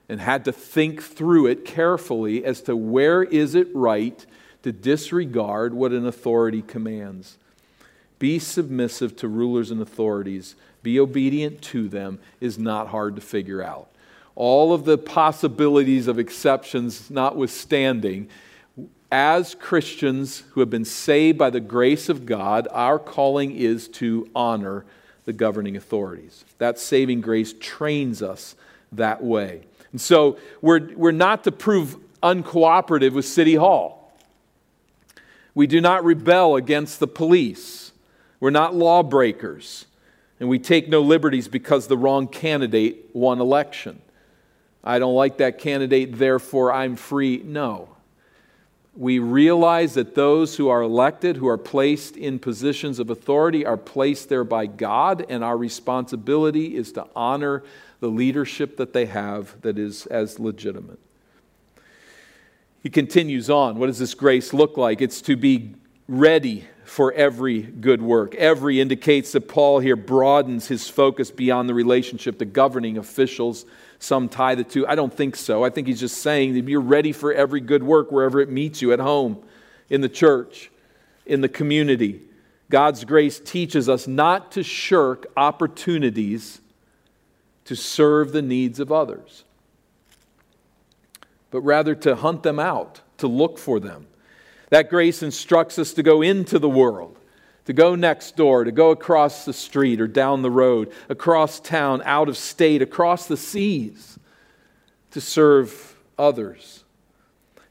and 0.09 0.19
had 0.19 0.43
to 0.45 0.51
think 0.51 1.03
through 1.03 1.45
it 1.45 1.63
carefully 1.63 2.43
as 2.43 2.61
to 2.63 2.75
where 2.75 3.21
is 3.21 3.53
it 3.53 3.67
right 3.75 4.25
to 4.63 4.71
disregard 4.71 5.73
what 5.75 5.91
an 5.91 6.07
authority 6.07 6.63
commands. 6.63 7.37
Be 8.17 8.39
submissive 8.39 9.15
to 9.17 9.27
rulers 9.27 9.69
and 9.69 9.81
authorities, 9.81 10.55
be 10.83 10.99
obedient 10.99 11.61
to 11.63 11.87
them 11.87 12.19
is 12.39 12.57
not 12.57 12.87
hard 12.87 13.15
to 13.15 13.21
figure 13.21 13.61
out. 13.61 13.87
All 14.35 14.73
of 14.73 14.85
the 14.85 14.97
possibilities 14.97 16.07
of 16.07 16.17
exceptions 16.17 17.09
notwithstanding, 17.09 18.29
as 19.11 19.55
Christians 19.55 20.43
who 20.51 20.61
have 20.61 20.69
been 20.69 20.85
saved 20.85 21.37
by 21.37 21.49
the 21.49 21.59
grace 21.59 22.07
of 22.07 22.25
God, 22.25 22.67
our 22.71 22.97
calling 22.97 23.51
is 23.51 23.87
to 23.89 24.29
honor 24.33 24.85
the 25.25 25.33
governing 25.33 25.75
authorities. 25.75 26.45
That 26.57 26.79
saving 26.79 27.21
grace 27.21 27.53
trains 27.59 28.21
us 28.21 28.55
that 28.93 29.23
way. 29.23 29.63
And 29.91 29.99
so 29.99 30.37
we're, 30.61 30.93
we're 30.95 31.11
not 31.11 31.43
to 31.43 31.51
prove 31.51 31.97
uncooperative 32.23 33.11
with 33.11 33.25
City 33.25 33.55
Hall. 33.55 34.13
We 35.53 35.67
do 35.67 35.81
not 35.81 36.05
rebel 36.05 36.55
against 36.55 36.99
the 36.99 37.07
police. 37.07 37.91
We're 38.39 38.51
not 38.51 38.73
lawbreakers. 38.73 39.85
And 40.41 40.49
we 40.49 40.59
take 40.59 40.89
no 40.89 41.01
liberties 41.01 41.47
because 41.47 41.87
the 41.87 41.97
wrong 41.97 42.27
candidate 42.27 43.11
won 43.13 43.39
election. 43.39 44.01
I 44.83 44.99
don't 44.99 45.15
like 45.15 45.37
that 45.37 45.59
candidate, 45.59 46.17
therefore 46.17 46.73
I'm 46.73 46.97
free. 46.97 47.41
No 47.45 47.91
we 48.95 49.19
realize 49.19 49.93
that 49.93 50.15
those 50.15 50.57
who 50.57 50.67
are 50.67 50.81
elected, 50.81 51.37
who 51.37 51.47
are 51.47 51.57
placed 51.57 52.17
in 52.17 52.39
positions 52.39 52.99
of 52.99 53.09
authority, 53.09 53.65
are 53.65 53.77
placed 53.77 54.27
there 54.27 54.43
by 54.43 54.65
God, 54.65 55.25
and 55.29 55.43
our 55.43 55.57
responsibility 55.57 56.75
is 56.75 56.91
to 56.93 57.07
honor 57.15 57.63
the 58.01 58.09
leadership 58.09 58.77
that 58.77 58.91
they 58.91 59.05
have 59.05 59.59
that 59.61 59.77
is 59.77 60.07
as 60.07 60.39
legitimate. 60.39 60.99
He 62.83 62.89
continues 62.89 63.49
on. 63.49 63.77
What 63.77 63.87
does 63.87 63.99
this 63.99 64.13
grace 64.13 64.53
look 64.53 64.75
like? 64.75 65.01
It's 65.01 65.21
to 65.21 65.37
be 65.37 65.75
ready 66.07 66.65
for 66.91 67.13
every 67.13 67.61
good 67.61 68.01
work. 68.01 68.35
Every 68.35 68.81
indicates 68.81 69.31
that 69.31 69.47
Paul 69.47 69.79
here 69.79 69.95
broadens 69.95 70.67
his 70.67 70.89
focus 70.89 71.31
beyond 71.31 71.69
the 71.69 71.73
relationship 71.73 72.37
to 72.39 72.45
governing 72.45 72.97
officials 72.97 73.65
some 73.99 74.27
tie 74.27 74.55
the 74.55 74.65
two. 74.65 74.85
I 74.85 74.95
don't 74.95 75.13
think 75.13 75.37
so. 75.37 75.63
I 75.63 75.69
think 75.69 75.87
he's 75.87 76.01
just 76.01 76.17
saying 76.17 76.53
that 76.55 76.67
you're 76.67 76.81
ready 76.81 77.13
for 77.13 77.31
every 77.31 77.61
good 77.61 77.81
work 77.81 78.11
wherever 78.11 78.41
it 78.41 78.49
meets 78.49 78.81
you 78.81 78.91
at 78.91 78.99
home, 78.99 79.41
in 79.89 80.01
the 80.01 80.09
church, 80.09 80.69
in 81.25 81.39
the 81.39 81.47
community. 81.47 82.23
God's 82.69 83.05
grace 83.05 83.39
teaches 83.39 83.87
us 83.87 84.05
not 84.05 84.51
to 84.51 84.61
shirk 84.61 85.31
opportunities 85.37 86.59
to 87.63 87.75
serve 87.77 88.33
the 88.33 88.41
needs 88.41 88.81
of 88.81 88.91
others, 88.91 89.45
but 91.51 91.61
rather 91.61 91.95
to 91.95 92.17
hunt 92.17 92.43
them 92.43 92.59
out, 92.59 92.99
to 93.19 93.27
look 93.27 93.57
for 93.57 93.79
them. 93.79 94.07
That 94.71 94.89
grace 94.89 95.23
instructs 95.23 95.77
us 95.77 95.93
to 95.93 96.03
go 96.03 96.21
into 96.21 96.59
the 96.59 96.69
world 96.69 97.17
to 97.65 97.73
go 97.73 97.95
next 97.95 98.35
door, 98.35 98.63
to 98.63 98.71
go 98.71 98.91
across 98.91 99.45
the 99.45 99.53
street 99.53 100.01
or 100.01 100.07
down 100.07 100.41
the 100.41 100.51
road, 100.51 100.91
across 101.09 101.59
town, 101.59 102.01
out 102.05 102.29
of 102.29 102.37
state, 102.37 102.81
across 102.81 103.27
the 103.27 103.37
seas, 103.37 104.17
to 105.11 105.21
serve 105.21 105.95
others, 106.17 106.83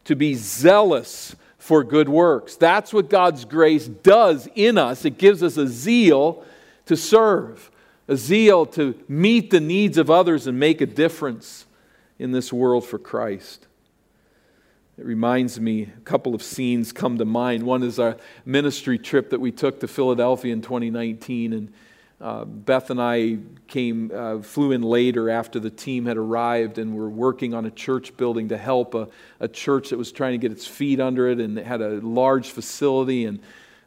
to 0.04 0.14
be 0.14 0.34
zealous 0.34 1.34
for 1.58 1.82
good 1.82 2.08
works. 2.08 2.56
That's 2.56 2.92
what 2.92 3.10
God's 3.10 3.44
grace 3.44 3.86
does 3.88 4.48
in 4.54 4.78
us. 4.78 5.04
It 5.04 5.18
gives 5.18 5.42
us 5.42 5.56
a 5.56 5.66
zeal 5.66 6.44
to 6.86 6.96
serve, 6.96 7.70
a 8.08 8.16
zeal 8.16 8.66
to 8.66 8.94
meet 9.08 9.50
the 9.50 9.60
needs 9.60 9.98
of 9.98 10.10
others 10.10 10.46
and 10.46 10.58
make 10.58 10.80
a 10.80 10.86
difference 10.86 11.66
in 12.18 12.32
this 12.32 12.52
world 12.52 12.86
for 12.86 12.98
Christ. 12.98 13.66
It 15.00 15.06
reminds 15.06 15.58
me, 15.58 15.84
a 15.84 16.00
couple 16.00 16.34
of 16.34 16.42
scenes 16.42 16.92
come 16.92 17.16
to 17.16 17.24
mind. 17.24 17.62
One 17.62 17.82
is 17.82 17.98
our 17.98 18.18
ministry 18.44 18.98
trip 18.98 19.30
that 19.30 19.40
we 19.40 19.50
took 19.50 19.80
to 19.80 19.88
Philadelphia 19.88 20.52
in 20.52 20.60
2019. 20.60 21.54
And 21.54 21.72
uh, 22.20 22.44
Beth 22.44 22.90
and 22.90 23.00
I 23.00 23.38
came, 23.66 24.10
uh, 24.14 24.40
flew 24.42 24.72
in 24.72 24.82
later 24.82 25.30
after 25.30 25.58
the 25.58 25.70
team 25.70 26.04
had 26.04 26.18
arrived, 26.18 26.76
and 26.76 26.94
we're 26.94 27.08
working 27.08 27.54
on 27.54 27.64
a 27.64 27.70
church 27.70 28.14
building 28.18 28.50
to 28.50 28.58
help 28.58 28.94
a, 28.94 29.08
a 29.40 29.48
church 29.48 29.88
that 29.88 29.96
was 29.96 30.12
trying 30.12 30.32
to 30.32 30.38
get 30.38 30.52
its 30.52 30.66
feet 30.66 31.00
under 31.00 31.30
it 31.30 31.40
and 31.40 31.58
it 31.58 31.64
had 31.64 31.80
a 31.80 31.92
large 32.02 32.50
facility. 32.50 33.24
And 33.24 33.40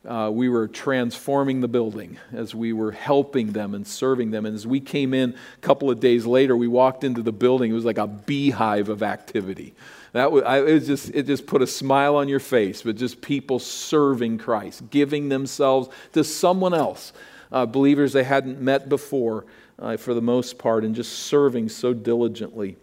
uh, 0.07 0.31
we 0.33 0.49
were 0.49 0.67
transforming 0.67 1.61
the 1.61 1.67
building 1.67 2.17
as 2.33 2.55
we 2.55 2.73
were 2.73 2.91
helping 2.91 3.51
them 3.51 3.75
and 3.75 3.85
serving 3.85 4.31
them. 4.31 4.47
And 4.47 4.55
as 4.55 4.65
we 4.65 4.79
came 4.79 5.13
in 5.13 5.35
a 5.35 5.61
couple 5.61 5.91
of 5.91 5.99
days 5.99 6.25
later, 6.25 6.57
we 6.57 6.67
walked 6.67 7.03
into 7.03 7.21
the 7.21 7.31
building. 7.31 7.69
It 7.69 7.75
was 7.75 7.85
like 7.85 7.99
a 7.99 8.07
beehive 8.07 8.89
of 8.89 9.03
activity. 9.03 9.75
That 10.13 10.31
was, 10.31 10.43
I, 10.43 10.59
it, 10.59 10.73
was 10.73 10.87
just, 10.87 11.09
it 11.09 11.25
just 11.25 11.45
put 11.45 11.61
a 11.61 11.67
smile 11.67 12.15
on 12.15 12.29
your 12.29 12.39
face, 12.39 12.83
but 12.83 12.95
just 12.95 13.21
people 13.21 13.59
serving 13.59 14.37
Christ, 14.37 14.89
giving 14.89 15.29
themselves 15.29 15.89
to 16.13 16.23
someone 16.23 16.73
else, 16.73 17.13
uh, 17.51 17.65
believers 17.65 18.13
they 18.13 18.23
hadn't 18.23 18.61
met 18.61 18.89
before 18.89 19.45
uh, 19.79 19.97
for 19.97 20.13
the 20.13 20.21
most 20.21 20.57
part, 20.57 20.85
and 20.85 20.95
just 20.95 21.11
serving 21.13 21.69
so 21.69 21.93
diligently. 21.93 22.77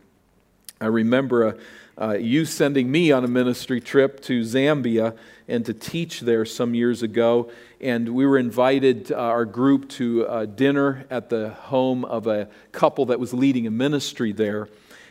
I 0.80 0.86
remember 0.86 1.46
a, 1.46 1.56
uh, 2.00 2.14
you 2.14 2.46
sending 2.46 2.90
me 2.90 3.12
on 3.12 3.24
a 3.24 3.28
ministry 3.28 3.80
trip 3.80 4.20
to 4.22 4.40
Zambia 4.40 5.16
and 5.46 5.66
to 5.66 5.74
teach 5.74 6.20
there 6.20 6.46
some 6.46 6.74
years 6.74 7.02
ago. 7.02 7.50
And 7.80 8.08
we 8.14 8.24
were 8.24 8.38
invited, 8.38 9.12
uh, 9.12 9.16
our 9.16 9.44
group, 9.44 9.88
to 9.90 10.26
uh, 10.26 10.46
dinner 10.46 11.04
at 11.10 11.28
the 11.28 11.50
home 11.50 12.06
of 12.06 12.26
a 12.26 12.48
couple 12.72 13.06
that 13.06 13.20
was 13.20 13.34
leading 13.34 13.66
a 13.66 13.70
ministry 13.70 14.32
there. 14.32 14.68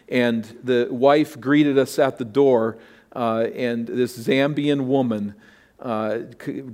And 0.09 0.43
the 0.63 0.87
wife 0.89 1.39
greeted 1.39 1.77
us 1.77 1.99
at 1.99 2.17
the 2.17 2.25
door, 2.25 2.77
uh, 3.15 3.47
and 3.55 3.87
this 3.87 4.17
Zambian 4.17 4.85
woman 4.85 5.35
uh, 5.79 6.17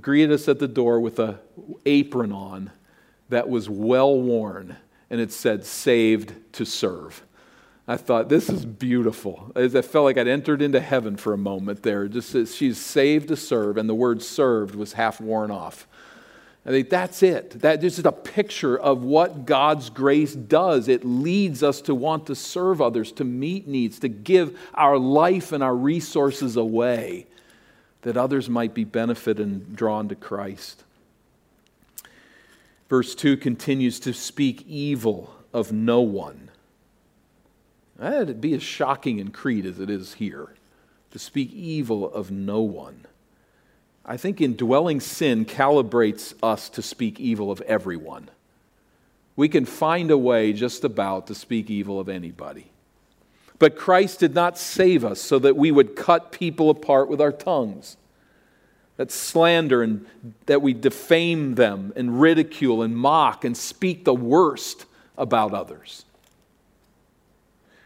greeted 0.00 0.32
us 0.32 0.48
at 0.48 0.58
the 0.58 0.68
door 0.68 1.00
with 1.00 1.18
a 1.18 1.38
apron 1.84 2.32
on 2.32 2.70
that 3.28 3.48
was 3.48 3.68
well 3.68 4.18
worn, 4.18 4.76
and 5.10 5.20
it 5.20 5.32
said, 5.32 5.64
Saved 5.64 6.34
to 6.54 6.64
serve. 6.64 7.22
I 7.88 7.96
thought, 7.96 8.28
this 8.28 8.48
is 8.48 8.64
beautiful. 8.64 9.52
I 9.54 9.68
felt 9.68 10.04
like 10.04 10.18
I'd 10.18 10.26
entered 10.26 10.60
into 10.60 10.80
heaven 10.80 11.16
for 11.16 11.32
a 11.32 11.38
moment 11.38 11.84
there. 11.84 12.08
Just 12.08 12.56
she's 12.56 12.78
saved 12.78 13.28
to 13.28 13.36
serve, 13.36 13.76
and 13.76 13.88
the 13.88 13.94
word 13.94 14.22
served 14.22 14.74
was 14.74 14.94
half 14.94 15.20
worn 15.20 15.52
off. 15.52 15.86
I 16.66 16.70
think 16.70 16.90
that's 16.90 17.22
it. 17.22 17.50
That 17.60 17.84
is 17.84 17.94
just 17.94 18.06
a 18.06 18.12
picture 18.12 18.76
of 18.76 19.04
what 19.04 19.46
God's 19.46 19.88
grace 19.88 20.34
does. 20.34 20.88
It 20.88 21.04
leads 21.04 21.62
us 21.62 21.80
to 21.82 21.94
want 21.94 22.26
to 22.26 22.34
serve 22.34 22.82
others, 22.82 23.12
to 23.12 23.24
meet 23.24 23.68
needs, 23.68 24.00
to 24.00 24.08
give 24.08 24.58
our 24.74 24.98
life 24.98 25.52
and 25.52 25.62
our 25.62 25.76
resources 25.76 26.56
away 26.56 27.26
that 28.02 28.16
others 28.16 28.50
might 28.50 28.74
be 28.74 28.82
benefited 28.82 29.46
and 29.46 29.76
drawn 29.76 30.08
to 30.08 30.16
Christ. 30.16 30.82
Verse 32.88 33.14
2 33.14 33.36
continues 33.36 34.00
to 34.00 34.12
speak 34.12 34.66
evil 34.66 35.32
of 35.52 35.70
no 35.72 36.00
one. 36.00 36.50
That'd 37.96 38.40
be 38.40 38.54
as 38.54 38.62
shocking 38.62 39.20
in 39.20 39.30
Crete 39.30 39.66
as 39.66 39.78
it 39.78 39.88
is 39.88 40.14
here 40.14 40.48
to 41.12 41.18
speak 41.18 41.52
evil 41.52 42.12
of 42.12 42.30
no 42.32 42.60
one. 42.60 43.05
I 44.08 44.16
think 44.16 44.40
indwelling 44.40 45.00
sin 45.00 45.44
calibrates 45.44 46.32
us 46.40 46.68
to 46.70 46.82
speak 46.82 47.18
evil 47.18 47.50
of 47.50 47.60
everyone. 47.62 48.30
We 49.34 49.48
can 49.48 49.64
find 49.64 50.12
a 50.12 50.16
way 50.16 50.52
just 50.52 50.84
about 50.84 51.26
to 51.26 51.34
speak 51.34 51.68
evil 51.68 51.98
of 51.98 52.08
anybody. 52.08 52.70
But 53.58 53.76
Christ 53.76 54.20
did 54.20 54.32
not 54.32 54.58
save 54.58 55.04
us 55.04 55.20
so 55.20 55.40
that 55.40 55.56
we 55.56 55.72
would 55.72 55.96
cut 55.96 56.30
people 56.30 56.70
apart 56.70 57.08
with 57.08 57.20
our 57.20 57.32
tongues. 57.32 57.96
That 58.96 59.10
slander 59.10 59.82
and 59.82 60.06
that 60.46 60.62
we 60.62 60.72
defame 60.72 61.56
them 61.56 61.92
and 61.96 62.20
ridicule 62.20 62.82
and 62.82 62.96
mock 62.96 63.44
and 63.44 63.56
speak 63.56 64.04
the 64.04 64.14
worst 64.14 64.86
about 65.18 65.52
others. 65.52 66.04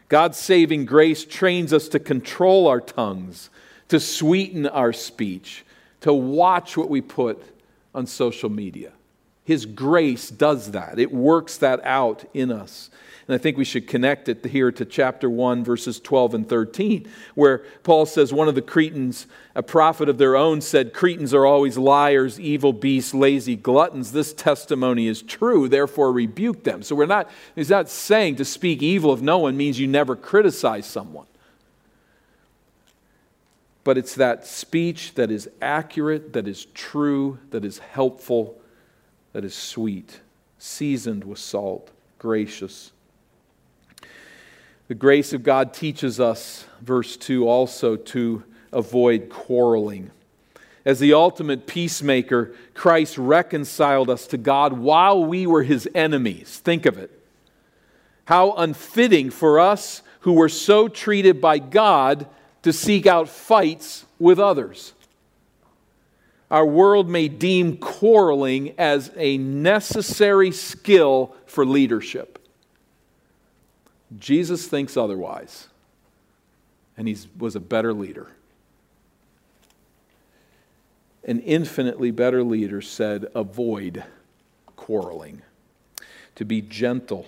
God's 0.07 0.37
saving 0.37 0.85
grace 0.85 1.25
trains 1.25 1.73
us 1.73 1.87
to 1.89 1.99
control 1.99 2.67
our 2.67 2.81
tongues, 2.81 3.49
to 3.87 3.99
sweeten 3.99 4.67
our 4.67 4.93
speech, 4.93 5.65
to 6.01 6.13
watch 6.13 6.77
what 6.77 6.89
we 6.89 7.01
put 7.01 7.43
on 7.93 8.05
social 8.05 8.49
media. 8.49 8.91
His 9.43 9.65
grace 9.65 10.29
does 10.29 10.71
that, 10.71 10.99
it 10.99 11.11
works 11.11 11.57
that 11.57 11.83
out 11.83 12.25
in 12.33 12.51
us. 12.51 12.89
And 13.27 13.35
I 13.35 13.37
think 13.37 13.55
we 13.55 13.63
should 13.63 13.87
connect 13.87 14.27
it 14.27 14.43
here 14.45 14.71
to 14.73 14.83
chapter 14.83 15.29
1, 15.29 15.63
verses 15.63 15.99
12 15.99 16.33
and 16.33 16.49
13, 16.49 17.07
where 17.35 17.59
Paul 17.83 18.05
says, 18.05 18.33
One 18.33 18.47
of 18.47 18.55
the 18.55 18.61
Cretans, 18.61 19.25
a 19.55 19.63
prophet 19.63 20.09
of 20.09 20.17
their 20.17 20.35
own, 20.35 20.59
said, 20.59 20.93
Cretans 20.93 21.33
are 21.33 21.45
always 21.45 21.77
liars, 21.77 22.39
evil 22.39 22.73
beasts, 22.73 23.13
lazy 23.13 23.55
gluttons. 23.55 24.11
This 24.11 24.33
testimony 24.33 25.07
is 25.07 25.21
true, 25.21 25.69
therefore 25.69 26.11
rebuke 26.11 26.63
them. 26.63 26.83
So 26.83 26.95
we're 26.95 27.05
not, 27.05 27.29
he's 27.55 27.69
not 27.69 27.89
saying 27.89 28.35
to 28.37 28.45
speak 28.45 28.81
evil 28.81 29.11
of 29.11 29.21
no 29.21 29.37
one 29.37 29.55
means 29.55 29.79
you 29.79 29.87
never 29.87 30.15
criticize 30.15 30.85
someone. 30.85 31.27
But 33.83 33.97
it's 33.97 34.15
that 34.15 34.45
speech 34.45 35.15
that 35.15 35.31
is 35.31 35.49
accurate, 35.61 36.33
that 36.33 36.47
is 36.47 36.65
true, 36.65 37.39
that 37.49 37.65
is 37.65 37.79
helpful, 37.79 38.61
that 39.33 39.43
is 39.43 39.55
sweet, 39.55 40.21
seasoned 40.59 41.23
with 41.23 41.39
salt, 41.39 41.89
gracious, 42.19 42.91
the 44.91 44.95
grace 44.95 45.31
of 45.31 45.41
God 45.41 45.73
teaches 45.73 46.19
us, 46.19 46.65
verse 46.81 47.15
2, 47.15 47.47
also 47.47 47.95
to 47.95 48.43
avoid 48.73 49.29
quarreling. 49.29 50.11
As 50.83 50.99
the 50.99 51.13
ultimate 51.13 51.65
peacemaker, 51.65 52.53
Christ 52.73 53.17
reconciled 53.17 54.09
us 54.09 54.27
to 54.27 54.37
God 54.37 54.73
while 54.73 55.23
we 55.23 55.47
were 55.47 55.63
his 55.63 55.87
enemies. 55.95 56.59
Think 56.61 56.85
of 56.85 56.97
it. 56.97 57.09
How 58.25 58.51
unfitting 58.51 59.29
for 59.29 59.61
us 59.61 60.01
who 60.19 60.33
were 60.33 60.49
so 60.49 60.89
treated 60.89 61.39
by 61.39 61.59
God 61.59 62.27
to 62.63 62.71
seek 62.71 63.05
out 63.05 63.27
fights 63.27 64.05
with 64.19 64.39
others. 64.39 64.93
Our 66.49 66.65
world 66.65 67.09
may 67.09 67.29
deem 67.29 67.77
quarreling 67.77 68.75
as 68.77 69.09
a 69.15 69.37
necessary 69.37 70.51
skill 70.51 71.33
for 71.45 71.65
leadership. 71.65 72.39
Jesus 74.19 74.67
thinks 74.67 74.97
otherwise, 74.97 75.69
and 76.97 77.07
he 77.07 77.17
was 77.37 77.55
a 77.55 77.61
better 77.61 77.93
leader. 77.93 78.27
An 81.23 81.39
infinitely 81.39 82.11
better 82.11 82.43
leader 82.43 82.81
said, 82.81 83.27
Avoid 83.33 84.03
quarreling, 84.75 85.43
to 86.35 86.43
be 86.43 86.61
gentle. 86.61 87.27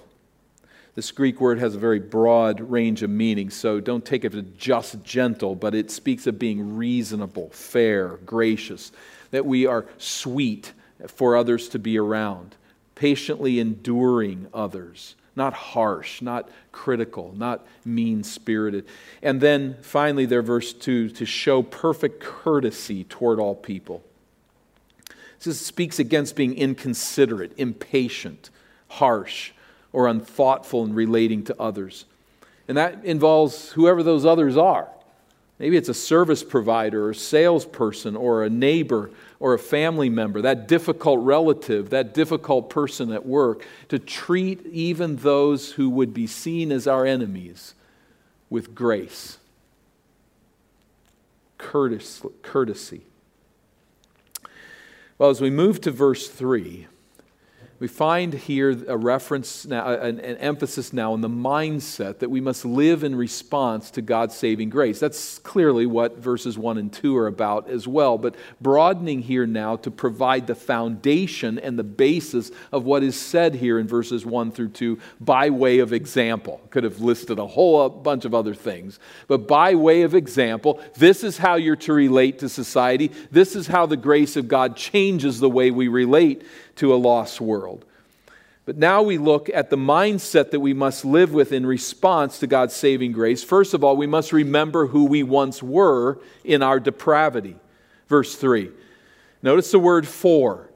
This 0.95 1.11
Greek 1.11 1.41
word 1.41 1.59
has 1.59 1.75
a 1.75 1.79
very 1.79 1.99
broad 1.99 2.59
range 2.61 3.01
of 3.01 3.09
meaning, 3.09 3.49
so 3.49 3.79
don't 3.79 4.05
take 4.05 4.23
it 4.23 4.35
as 4.35 4.43
just 4.57 5.03
gentle, 5.03 5.55
but 5.55 5.73
it 5.73 5.89
speaks 5.89 6.27
of 6.27 6.37
being 6.37 6.75
reasonable, 6.75 7.49
fair, 7.49 8.17
gracious, 8.25 8.91
that 9.31 9.45
we 9.45 9.65
are 9.65 9.85
sweet 9.97 10.73
for 11.07 11.35
others 11.35 11.67
to 11.69 11.79
be 11.79 11.97
around, 11.97 12.55
patiently 12.95 13.59
enduring 13.59 14.47
others 14.53 15.15
not 15.35 15.53
harsh, 15.53 16.21
not 16.21 16.49
critical, 16.71 17.33
not 17.35 17.65
mean 17.85 18.23
spirited. 18.23 18.85
And 19.21 19.41
then 19.41 19.77
finally, 19.81 20.25
there, 20.25 20.41
verse 20.41 20.73
2 20.73 21.09
to 21.09 21.25
show 21.25 21.63
perfect 21.63 22.19
courtesy 22.21 23.03
toward 23.03 23.39
all 23.39 23.55
people. 23.55 24.03
This 25.43 25.59
speaks 25.59 25.99
against 25.99 26.35
being 26.35 26.55
inconsiderate, 26.55 27.51
impatient, 27.57 28.49
harsh, 28.87 29.51
or 29.93 30.07
unthoughtful 30.07 30.83
in 30.83 30.93
relating 30.93 31.43
to 31.45 31.55
others. 31.61 32.03
And 32.67 32.77
that 32.77 33.05
involves 33.05 33.71
whoever 33.71 34.03
those 34.03 34.25
others 34.25 34.57
are. 34.57 34.89
Maybe 35.59 35.77
it's 35.77 35.87
a 35.87 35.93
service 35.93 36.43
provider 36.43 37.07
or 37.07 37.13
salesperson 37.13 38.15
or 38.17 38.43
a 38.43 38.49
neighbor 38.49 39.11
or 39.39 39.53
a 39.53 39.59
family 39.59 40.09
member, 40.09 40.41
that 40.41 40.67
difficult 40.67 41.19
relative, 41.19 41.91
that 41.91 42.13
difficult 42.13 42.69
person 42.69 43.11
at 43.11 43.25
work, 43.25 43.65
to 43.89 43.99
treat 43.99 44.65
even 44.65 45.17
those 45.17 45.73
who 45.73 45.89
would 45.89 46.13
be 46.13 46.27
seen 46.27 46.71
as 46.71 46.87
our 46.87 47.05
enemies 47.05 47.75
with 48.49 48.73
grace, 48.73 49.37
courtesy. 51.57 53.01
Well, 55.17 55.29
as 55.29 55.39
we 55.39 55.49
move 55.49 55.79
to 55.81 55.91
verse 55.91 56.27
3, 56.29 56.87
we 57.83 57.89
find 57.89 58.33
here 58.33 58.69
a 58.87 58.95
reference 58.95 59.65
now, 59.65 59.85
an, 59.85 60.17
an, 60.21 60.37
emphasis 60.37 60.93
now 60.93 61.11
on 61.11 61.19
the 61.19 61.27
mindset 61.27 62.19
that 62.19 62.29
we 62.29 62.39
must 62.39 62.63
live 62.63 63.03
in 63.03 63.13
response 63.13 63.91
to 63.91 64.01
God's 64.01 64.37
saving 64.37 64.69
grace. 64.69 65.01
That's 65.01 65.37
clearly 65.39 65.85
what 65.85 66.17
verses 66.17 66.57
1 66.57 66.77
and 66.77 66.93
2 66.93 67.17
are 67.17 67.27
about 67.27 67.69
as 67.69 67.85
well, 67.85 68.17
but 68.17 68.35
broadening 68.61 69.21
here 69.21 69.45
now 69.45 69.75
to 69.75 69.91
provide 69.91 70.47
the 70.47 70.55
foundation 70.55 71.59
and 71.59 71.77
the 71.77 71.83
basis 71.83 72.51
of 72.71 72.85
what 72.85 73.03
is 73.03 73.19
said 73.19 73.53
here 73.53 73.77
in 73.77 73.85
verses 73.85 74.25
1 74.25 74.53
through 74.53 74.69
2 74.69 74.97
by 75.19 75.49
way 75.49 75.79
of 75.79 75.91
example. 75.91 76.61
Could 76.69 76.85
have 76.85 77.01
listed 77.01 77.37
a 77.37 77.47
whole 77.47 77.89
bunch 77.89 78.23
of 78.23 78.33
other 78.33 78.55
things, 78.55 78.97
but 79.27 79.45
by 79.45 79.75
way 79.75 80.03
of 80.03 80.15
example, 80.15 80.79
this 80.95 81.21
is 81.21 81.37
how 81.37 81.55
you're 81.55 81.75
to 81.75 81.91
relate 81.91 82.39
to 82.39 82.47
society. 82.47 83.11
This 83.29 83.57
is 83.57 83.67
how 83.67 83.87
the 83.87 83.97
grace 83.97 84.37
of 84.37 84.47
God 84.47 84.77
changes 84.77 85.41
the 85.41 85.49
way 85.49 85.69
we 85.69 85.89
relate 85.89 86.43
to 86.77 86.93
a 86.93 86.95
lost 86.95 87.39
world. 87.41 87.85
But 88.65 88.77
now 88.77 89.01
we 89.01 89.17
look 89.17 89.49
at 89.49 89.69
the 89.69 89.75
mindset 89.75 90.51
that 90.51 90.61
we 90.61 90.73
must 90.73 91.03
live 91.03 91.33
with 91.33 91.51
in 91.51 91.65
response 91.65 92.39
to 92.39 92.47
God's 92.47 92.73
saving 92.73 93.11
grace. 93.11 93.43
First 93.43 93.73
of 93.73 93.83
all, 93.83 93.97
we 93.97 94.07
must 94.07 94.31
remember 94.31 94.87
who 94.87 95.05
we 95.05 95.21
once 95.21 95.61
were 95.61 96.19
in 96.45 96.61
our 96.61 96.79
depravity. 96.79 97.55
Verse 98.07 98.35
3 98.35 98.71
Notice 99.41 99.71
the 99.71 99.79
word 99.79 100.07
for. 100.07 100.69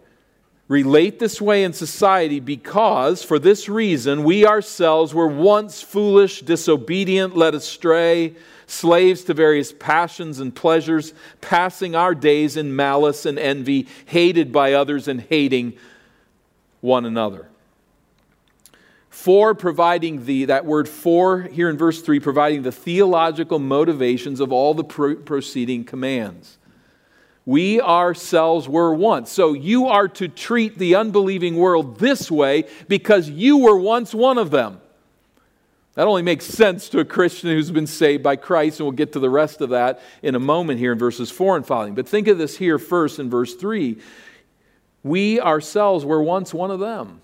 Relate 0.67 1.17
this 1.17 1.39
way 1.39 1.63
in 1.63 1.71
society 1.71 2.41
because, 2.41 3.23
for 3.23 3.39
this 3.39 3.69
reason, 3.69 4.25
we 4.25 4.45
ourselves 4.45 5.13
were 5.13 5.27
once 5.27 5.81
foolish, 5.81 6.41
disobedient, 6.41 7.37
led 7.37 7.55
astray, 7.55 8.35
slaves 8.65 9.23
to 9.23 9.33
various 9.33 9.71
passions 9.71 10.41
and 10.41 10.53
pleasures, 10.53 11.13
passing 11.39 11.95
our 11.95 12.13
days 12.13 12.57
in 12.57 12.75
malice 12.75 13.25
and 13.25 13.39
envy, 13.39 13.87
hated 14.07 14.51
by 14.51 14.73
others 14.73 15.07
and 15.07 15.21
hating 15.21 15.73
one 16.81 17.05
another. 17.05 17.47
For 19.09 19.55
providing 19.55 20.25
the, 20.25 20.45
that 20.45 20.65
word 20.65 20.89
for 20.89 21.43
here 21.43 21.69
in 21.69 21.77
verse 21.77 22.01
3, 22.01 22.19
providing 22.19 22.63
the 22.63 22.73
theological 22.73 23.57
motivations 23.57 24.41
of 24.41 24.51
all 24.51 24.73
the 24.73 24.83
proceeding 24.83 25.85
commands. 25.85 26.57
We 27.47 27.79
ourselves 27.79 28.67
were 28.67 28.93
once. 28.93 29.31
So 29.31 29.53
you 29.53 29.87
are 29.87 30.09
to 30.09 30.27
treat 30.27 30.77
the 30.77 30.95
unbelieving 30.95 31.55
world 31.55 31.97
this 31.97 32.29
way 32.29 32.65
because 32.89 33.29
you 33.29 33.59
were 33.59 33.77
once 33.77 34.13
one 34.13 34.37
of 34.37 34.51
them. 34.51 34.81
That 35.93 36.07
only 36.07 36.23
makes 36.23 36.45
sense 36.45 36.89
to 36.89 36.99
a 36.99 37.05
Christian 37.05 37.49
who's 37.49 37.71
been 37.71 37.87
saved 37.87 38.21
by 38.21 38.35
Christ, 38.35 38.81
and 38.81 38.85
we'll 38.85 38.91
get 38.97 39.13
to 39.13 39.19
the 39.19 39.29
rest 39.29 39.61
of 39.61 39.69
that 39.69 40.01
in 40.21 40.35
a 40.35 40.41
moment 40.41 40.79
here 40.79 40.91
in 40.91 40.99
verses 40.99 41.31
4 41.31 41.55
and 41.55 41.65
following. 41.65 41.95
But 41.95 42.09
think 42.09 42.27
of 42.27 42.37
this 42.37 42.57
here 42.57 42.77
first 42.77 43.17
in 43.17 43.29
verse 43.29 43.55
3. 43.55 43.97
We 45.03 45.39
ourselves 45.39 46.03
were 46.03 46.21
once 46.21 46.53
one 46.53 46.69
of 46.69 46.81
them. 46.81 47.21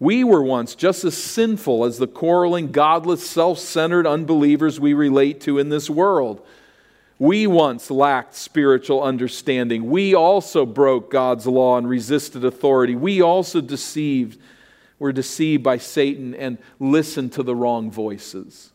We 0.00 0.24
were 0.24 0.42
once 0.42 0.74
just 0.74 1.04
as 1.04 1.16
sinful 1.16 1.84
as 1.84 1.98
the 1.98 2.08
quarreling, 2.08 2.72
godless, 2.72 3.24
self 3.24 3.60
centered 3.60 4.08
unbelievers 4.08 4.80
we 4.80 4.92
relate 4.92 5.40
to 5.42 5.60
in 5.60 5.68
this 5.68 5.88
world. 5.88 6.44
We 7.18 7.46
once 7.46 7.90
lacked 7.90 8.34
spiritual 8.34 9.02
understanding. 9.02 9.90
We 9.90 10.14
also 10.14 10.66
broke 10.66 11.10
God's 11.10 11.46
law 11.46 11.78
and 11.78 11.88
resisted 11.88 12.44
authority. 12.44 12.94
We 12.94 13.22
also 13.22 13.60
deceived, 13.60 14.38
were 14.98 15.12
deceived 15.12 15.62
by 15.62 15.78
Satan 15.78 16.34
and 16.34 16.58
listened 16.78 17.32
to 17.32 17.42
the 17.42 17.54
wrong 17.54 17.90
voices. 17.90 18.72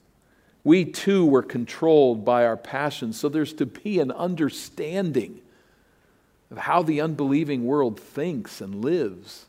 We 0.63 0.85
too 0.85 1.25
were 1.25 1.43
controlled 1.43 2.25
by 2.25 2.45
our 2.45 2.57
passions. 2.57 3.19
So 3.19 3.29
there's 3.29 3.53
to 3.53 3.65
be 3.65 3.99
an 3.99 4.11
understanding 4.11 5.41
of 6.49 6.57
how 6.57 6.83
the 6.83 7.01
unbelieving 7.01 7.65
world 7.65 7.99
thinks 7.99 8.59
and 8.59 8.83
lives 8.83 9.45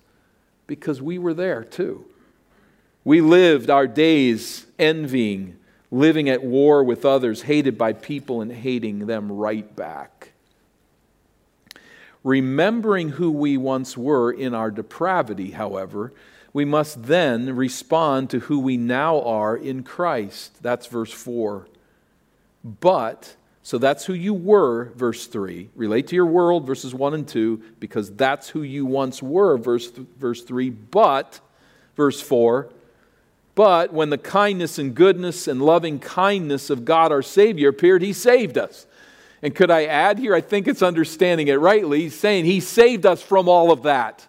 because 0.66 1.02
we 1.02 1.18
were 1.18 1.34
there 1.34 1.64
too. 1.64 2.04
We 3.04 3.20
lived 3.20 3.68
our 3.68 3.86
days 3.86 4.66
envying, 4.78 5.58
living 5.92 6.30
at 6.30 6.42
war 6.42 6.82
with 6.82 7.04
others, 7.04 7.42
hated 7.42 7.76
by 7.78 7.92
people, 7.92 8.40
and 8.40 8.50
hating 8.50 9.06
them 9.06 9.30
right 9.30 9.76
back. 9.76 10.32
Remembering 12.24 13.10
who 13.10 13.30
we 13.30 13.56
once 13.56 13.96
were 13.96 14.32
in 14.32 14.54
our 14.54 14.70
depravity, 14.70 15.50
however, 15.50 16.12
we 16.54 16.64
must 16.64 17.04
then 17.04 17.54
respond 17.54 18.30
to 18.30 18.40
who 18.40 18.58
we 18.58 18.76
now 18.76 19.20
are 19.20 19.56
in 19.56 19.82
Christ. 19.82 20.62
That's 20.62 20.86
verse 20.86 21.12
4. 21.12 21.68
But 22.64 23.36
so 23.62 23.78
that's 23.78 24.06
who 24.06 24.14
you 24.14 24.34
were, 24.34 24.92
verse 24.96 25.26
3. 25.26 25.70
Relate 25.74 26.08
to 26.08 26.16
your 26.16 26.26
world, 26.26 26.66
verses 26.66 26.94
1 26.94 27.14
and 27.14 27.28
2, 27.28 27.62
because 27.80 28.10
that's 28.10 28.48
who 28.48 28.62
you 28.62 28.86
once 28.86 29.22
were, 29.22 29.56
verse, 29.58 29.90
verse 29.90 30.42
3. 30.42 30.70
But, 30.70 31.40
verse 31.96 32.20
4, 32.20 32.70
but 33.54 33.92
when 33.92 34.10
the 34.10 34.18
kindness 34.18 34.78
and 34.78 34.94
goodness 34.94 35.46
and 35.46 35.60
loving 35.60 35.98
kindness 35.98 36.70
of 36.70 36.84
God 36.84 37.12
our 37.12 37.22
Savior 37.22 37.68
appeared, 37.68 38.02
He 38.02 38.12
saved 38.12 38.56
us. 38.56 38.86
And 39.42 39.54
could 39.54 39.70
I 39.70 39.84
add 39.84 40.18
here, 40.18 40.34
I 40.34 40.40
think 40.40 40.68
it's 40.68 40.82
understanding 40.82 41.48
it 41.48 41.54
rightly, 41.54 42.02
He's 42.02 42.18
saying 42.18 42.46
He 42.46 42.60
saved 42.60 43.04
us 43.04 43.22
from 43.22 43.48
all 43.48 43.70
of 43.70 43.82
that. 43.82 44.26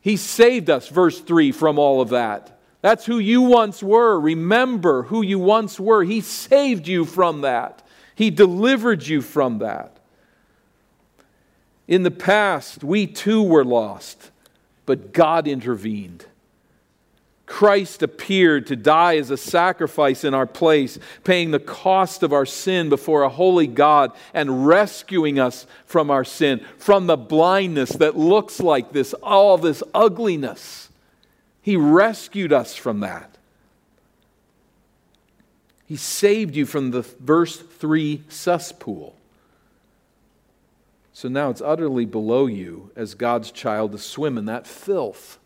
He 0.00 0.16
saved 0.16 0.68
us, 0.68 0.88
verse 0.88 1.20
3, 1.20 1.52
from 1.52 1.78
all 1.78 2.00
of 2.00 2.10
that. 2.10 2.58
That's 2.80 3.06
who 3.06 3.20
you 3.20 3.42
once 3.42 3.82
were. 3.82 4.18
Remember 4.18 5.04
who 5.04 5.22
you 5.22 5.38
once 5.38 5.78
were. 5.78 6.02
He 6.02 6.20
saved 6.20 6.88
you 6.88 7.04
from 7.04 7.42
that, 7.42 7.82
He 8.14 8.30
delivered 8.30 9.06
you 9.06 9.22
from 9.22 9.58
that. 9.58 9.96
In 11.88 12.02
the 12.02 12.10
past, 12.10 12.84
we 12.84 13.06
too 13.06 13.42
were 13.42 13.64
lost, 13.64 14.30
but 14.86 15.12
God 15.12 15.48
intervened. 15.48 16.26
Christ 17.52 18.02
appeared 18.02 18.68
to 18.68 18.76
die 18.76 19.18
as 19.18 19.30
a 19.30 19.36
sacrifice 19.36 20.24
in 20.24 20.32
our 20.32 20.46
place, 20.46 20.98
paying 21.22 21.50
the 21.50 21.58
cost 21.58 22.22
of 22.22 22.32
our 22.32 22.46
sin 22.46 22.88
before 22.88 23.24
a 23.24 23.28
holy 23.28 23.66
God 23.66 24.12
and 24.32 24.66
rescuing 24.66 25.38
us 25.38 25.66
from 25.84 26.10
our 26.10 26.24
sin, 26.24 26.64
from 26.78 27.06
the 27.06 27.16
blindness 27.18 27.90
that 27.90 28.16
looks 28.16 28.58
like 28.58 28.92
this, 28.92 29.12
all 29.22 29.58
this 29.58 29.82
ugliness. 29.92 30.88
He 31.60 31.76
rescued 31.76 32.54
us 32.54 32.74
from 32.74 33.00
that. 33.00 33.36
He 35.84 35.98
saved 35.98 36.56
you 36.56 36.64
from 36.64 36.90
the 36.90 37.02
verse 37.02 37.58
3 37.58 38.22
cesspool. 38.30 39.14
So 41.12 41.28
now 41.28 41.50
it's 41.50 41.60
utterly 41.60 42.06
below 42.06 42.46
you 42.46 42.92
as 42.96 43.12
God's 43.12 43.50
child 43.50 43.92
to 43.92 43.98
swim 43.98 44.38
in 44.38 44.46
that 44.46 44.66
filth. 44.66 45.38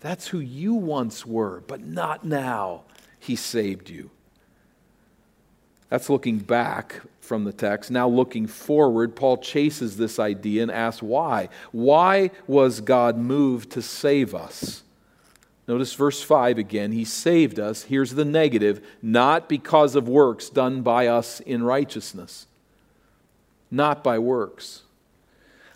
That's 0.00 0.28
who 0.28 0.38
you 0.38 0.74
once 0.74 1.26
were, 1.26 1.62
but 1.66 1.80
not 1.80 2.24
now. 2.24 2.82
He 3.18 3.36
saved 3.36 3.90
you. 3.90 4.10
That's 5.88 6.10
looking 6.10 6.38
back 6.38 7.00
from 7.20 7.44
the 7.44 7.52
text. 7.52 7.90
Now, 7.90 8.08
looking 8.08 8.46
forward, 8.46 9.16
Paul 9.16 9.38
chases 9.38 9.96
this 9.96 10.18
idea 10.18 10.62
and 10.62 10.70
asks 10.70 11.02
why. 11.02 11.48
Why 11.72 12.30
was 12.46 12.80
God 12.80 13.16
moved 13.16 13.70
to 13.72 13.82
save 13.82 14.34
us? 14.34 14.82
Notice 15.66 15.92
verse 15.92 16.22
5 16.22 16.58
again. 16.58 16.92
He 16.92 17.04
saved 17.04 17.58
us. 17.58 17.84
Here's 17.84 18.14
the 18.14 18.24
negative 18.24 18.86
not 19.02 19.48
because 19.48 19.94
of 19.94 20.08
works 20.08 20.48
done 20.48 20.82
by 20.82 21.06
us 21.06 21.40
in 21.40 21.62
righteousness, 21.62 22.46
not 23.70 24.02
by 24.02 24.18
works. 24.18 24.82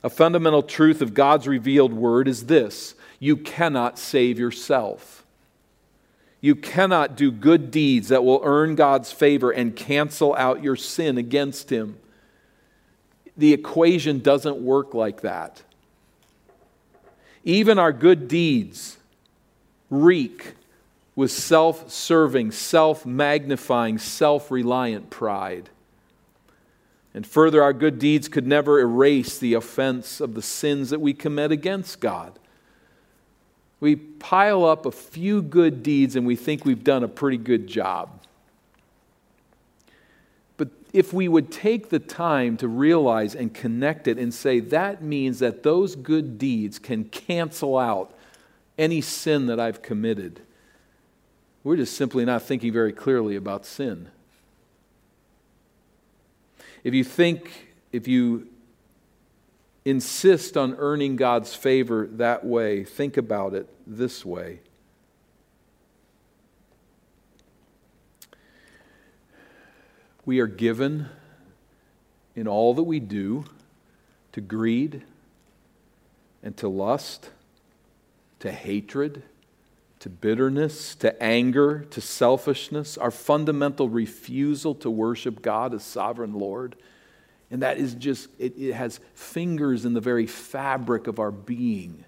A 0.02 0.10
fundamental 0.10 0.62
truth 0.62 1.02
of 1.02 1.14
God's 1.14 1.46
revealed 1.46 1.92
word 1.92 2.26
is 2.26 2.46
this 2.46 2.94
you 3.22 3.36
cannot 3.36 4.00
save 4.00 4.36
yourself. 4.36 5.24
You 6.40 6.56
cannot 6.56 7.16
do 7.16 7.30
good 7.30 7.70
deeds 7.70 8.08
that 8.08 8.24
will 8.24 8.40
earn 8.42 8.74
God's 8.74 9.12
favor 9.12 9.52
and 9.52 9.76
cancel 9.76 10.34
out 10.34 10.64
your 10.64 10.74
sin 10.74 11.16
against 11.16 11.70
Him. 11.70 11.98
The 13.36 13.52
equation 13.52 14.18
doesn't 14.18 14.56
work 14.56 14.92
like 14.92 15.20
that. 15.20 15.62
Even 17.44 17.78
our 17.78 17.92
good 17.92 18.26
deeds, 18.26 18.96
reek 19.88 20.54
with 21.14 21.30
self 21.30 21.92
serving, 21.92 22.50
self 22.50 23.06
magnifying, 23.06 23.98
self 23.98 24.50
reliant 24.50 25.10
pride. 25.10 25.70
And 27.14 27.24
further, 27.24 27.62
our 27.62 27.72
good 27.72 28.00
deeds 28.00 28.26
could 28.26 28.48
never 28.48 28.80
erase 28.80 29.38
the 29.38 29.54
offense 29.54 30.20
of 30.20 30.34
the 30.34 30.42
sins 30.42 30.90
that 30.90 31.00
we 31.00 31.14
commit 31.14 31.52
against 31.52 32.00
God. 32.00 32.36
We 33.82 33.96
pile 33.96 34.64
up 34.64 34.86
a 34.86 34.92
few 34.92 35.42
good 35.42 35.82
deeds 35.82 36.14
and 36.14 36.24
we 36.24 36.36
think 36.36 36.64
we've 36.64 36.84
done 36.84 37.02
a 37.02 37.08
pretty 37.08 37.36
good 37.36 37.66
job. 37.66 38.10
But 40.56 40.68
if 40.92 41.12
we 41.12 41.26
would 41.26 41.50
take 41.50 41.88
the 41.88 41.98
time 41.98 42.56
to 42.58 42.68
realize 42.68 43.34
and 43.34 43.52
connect 43.52 44.06
it 44.06 44.18
and 44.18 44.32
say 44.32 44.60
that 44.60 45.02
means 45.02 45.40
that 45.40 45.64
those 45.64 45.96
good 45.96 46.38
deeds 46.38 46.78
can 46.78 47.06
cancel 47.06 47.76
out 47.76 48.14
any 48.78 49.00
sin 49.00 49.46
that 49.46 49.58
I've 49.58 49.82
committed. 49.82 50.42
We're 51.64 51.74
just 51.74 51.96
simply 51.96 52.24
not 52.24 52.42
thinking 52.42 52.72
very 52.72 52.92
clearly 52.92 53.34
about 53.34 53.66
sin. 53.66 54.10
If 56.84 56.94
you 56.94 57.02
think, 57.02 57.74
if 57.90 58.06
you 58.06 58.46
insist 59.84 60.56
on 60.56 60.74
earning 60.78 61.16
God's 61.16 61.54
favor 61.54 62.06
that 62.12 62.44
way, 62.44 62.84
think 62.84 63.16
about 63.16 63.54
it 63.54 63.68
this 63.86 64.24
way. 64.24 64.60
We 70.24 70.38
are 70.38 70.46
given 70.46 71.08
in 72.36 72.46
all 72.46 72.74
that 72.74 72.84
we 72.84 73.00
do 73.00 73.44
to 74.32 74.40
greed 74.40 75.02
and 76.42 76.56
to 76.58 76.68
lust 76.68 77.30
to 78.42 78.50
hatred, 78.50 79.22
to 80.00 80.10
bitterness, 80.10 80.96
to 80.96 81.22
anger, 81.22 81.86
to 81.90 82.00
selfishness, 82.00 82.98
our 82.98 83.12
fundamental 83.12 83.88
refusal 83.88 84.74
to 84.74 84.90
worship 84.90 85.42
God 85.42 85.72
as 85.72 85.84
sovereign 85.84 86.34
Lord. 86.34 86.74
And 87.52 87.62
that 87.62 87.76
is 87.76 87.94
just, 87.94 88.30
it, 88.38 88.56
it, 88.56 88.72
has 88.72 88.98
fingers 89.14 89.84
in 89.84 89.92
the 89.92 90.00
very 90.00 90.26
fabric 90.26 91.06
of 91.06 91.18
our 91.18 91.30
being. 91.30 92.04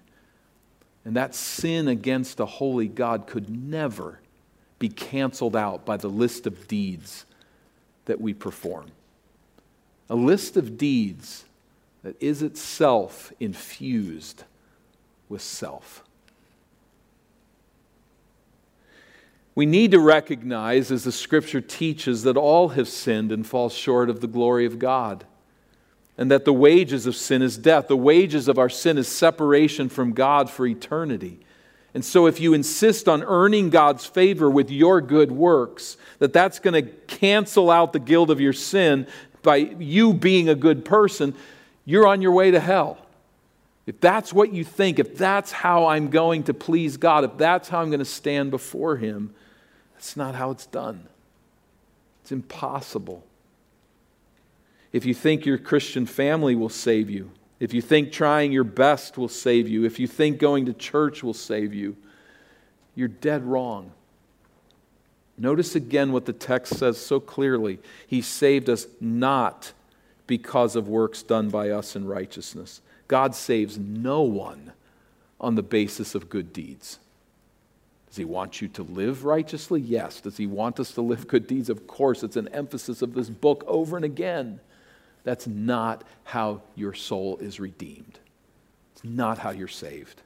And 1.05 1.15
that 1.15 1.35
sin 1.35 1.87
against 1.87 2.39
a 2.39 2.47
holy 2.47 2.87
God 2.87 3.27
could 3.27 3.47
never 3.47 4.19
be 4.79 4.89
canceled 4.89 5.55
out 5.55 5.85
by 5.85 5.97
the 5.97 6.07
list 6.07 6.47
of 6.47 6.67
deeds 6.67 7.25
that 8.05 8.19
we 8.19 8.33
perform. 8.33 8.87
a 10.09 10.15
list 10.15 10.57
of 10.57 10.77
deeds 10.77 11.45
that 12.03 12.15
is 12.19 12.41
itself 12.41 13.31
infused 13.39 14.43
with 15.29 15.41
self. 15.41 16.03
We 19.55 19.65
need 19.65 19.91
to 19.91 19.99
recognize, 19.99 20.91
as 20.91 21.03
the 21.03 21.11
scripture 21.11 21.61
teaches, 21.61 22.23
that 22.23 22.35
all 22.35 22.69
have 22.69 22.87
sinned 22.87 23.31
and 23.31 23.45
fall 23.45 23.69
short 23.69 24.09
of 24.09 24.19
the 24.21 24.27
glory 24.27 24.65
of 24.65 24.79
God, 24.79 25.25
and 26.17 26.31
that 26.31 26.45
the 26.45 26.53
wages 26.53 27.05
of 27.05 27.15
sin 27.15 27.41
is 27.41 27.57
death. 27.57 27.87
The 27.87 27.97
wages 27.97 28.47
of 28.47 28.57
our 28.57 28.69
sin 28.69 28.97
is 28.97 29.07
separation 29.07 29.89
from 29.89 30.13
God 30.13 30.49
for 30.49 30.65
eternity. 30.65 31.39
And 31.93 32.03
so, 32.03 32.25
if 32.25 32.41
you 32.41 32.53
insist 32.53 33.07
on 33.07 33.23
earning 33.23 33.69
God's 33.69 34.05
favor 34.05 34.49
with 34.49 34.69
your 34.69 34.99
good 34.99 35.31
works, 35.31 35.95
that 36.19 36.33
that's 36.33 36.59
going 36.59 36.73
to 36.73 36.91
cancel 37.07 37.71
out 37.71 37.93
the 37.93 37.99
guilt 37.99 38.29
of 38.29 38.41
your 38.41 38.53
sin 38.53 39.07
by 39.43 39.55
you 39.55 40.13
being 40.13 40.49
a 40.49 40.55
good 40.55 40.83
person, 40.83 41.33
you're 41.85 42.07
on 42.07 42.21
your 42.21 42.33
way 42.33 42.51
to 42.51 42.59
hell. 42.59 42.97
If 43.85 44.01
that's 44.01 44.33
what 44.33 44.51
you 44.51 44.63
think, 44.63 44.99
if 44.99 45.15
that's 45.15 45.51
how 45.51 45.85
I'm 45.87 46.09
going 46.09 46.43
to 46.43 46.53
please 46.53 46.97
God, 46.97 47.23
if 47.23 47.37
that's 47.37 47.69
how 47.69 47.81
I'm 47.81 47.89
going 47.89 47.99
to 47.99 48.05
stand 48.05 48.51
before 48.51 48.97
Him, 48.97 49.33
that's 49.93 50.17
not 50.17 50.35
how 50.35 50.51
it's 50.51 50.65
done. 50.65 51.07
It's 52.23 52.31
impossible. 52.31 53.23
If 54.95 55.05
you 55.05 55.13
think 55.13 55.45
your 55.45 55.57
Christian 55.57 56.05
family 56.05 56.55
will 56.55 56.69
save 56.69 57.09
you, 57.09 57.29
if 57.59 57.73
you 57.73 57.81
think 57.81 58.13
trying 58.13 58.53
your 58.53 58.63
best 58.63 59.17
will 59.17 59.27
save 59.27 59.67
you, 59.67 59.83
if 59.83 59.99
you 59.99 60.07
think 60.07 60.39
going 60.39 60.67
to 60.67 60.73
church 60.73 61.21
will 61.21 61.33
save 61.33 61.73
you, 61.73 61.97
you're 62.95 63.09
dead 63.09 63.43
wrong. 63.43 63.91
Notice 65.37 65.75
again 65.75 66.13
what 66.13 66.25
the 66.25 66.31
text 66.31 66.77
says 66.77 66.97
so 66.97 67.19
clearly. 67.19 67.79
He 68.07 68.21
saved 68.21 68.69
us 68.69 68.87
not 69.01 69.73
because 70.27 70.77
of 70.77 70.87
works 70.87 71.23
done 71.23 71.49
by 71.49 71.71
us 71.71 71.97
in 71.97 72.07
righteousness. 72.07 72.79
God 73.09 73.35
saves 73.35 73.77
no 73.77 74.21
one 74.21 74.71
on 75.41 75.55
the 75.55 75.61
basis 75.61 76.15
of 76.15 76.29
good 76.29 76.53
deeds. 76.53 76.99
Does 78.07 78.15
he 78.15 78.23
want 78.23 78.61
you 78.61 78.69
to 78.69 78.83
live 78.83 79.25
righteously? 79.25 79.81
Yes. 79.81 80.21
Does 80.21 80.37
he 80.37 80.47
want 80.47 80.79
us 80.79 80.93
to 80.93 81.01
live 81.01 81.27
good 81.27 81.47
deeds? 81.47 81.69
Of 81.69 81.85
course. 81.85 82.23
It's 82.23 82.37
an 82.37 82.47
emphasis 82.53 83.01
of 83.01 83.13
this 83.13 83.29
book 83.29 83.65
over 83.67 83.97
and 83.97 84.05
again. 84.05 84.61
That's 85.25 85.47
not 85.47 86.05
how 86.23 86.61
your 86.75 86.93
soul 86.93 87.37
is 87.37 87.59
redeemed. 87.59 88.19
It's 88.93 89.03
not 89.03 89.39
how 89.39 89.49
you're 89.49 89.67
saved. 89.67 90.21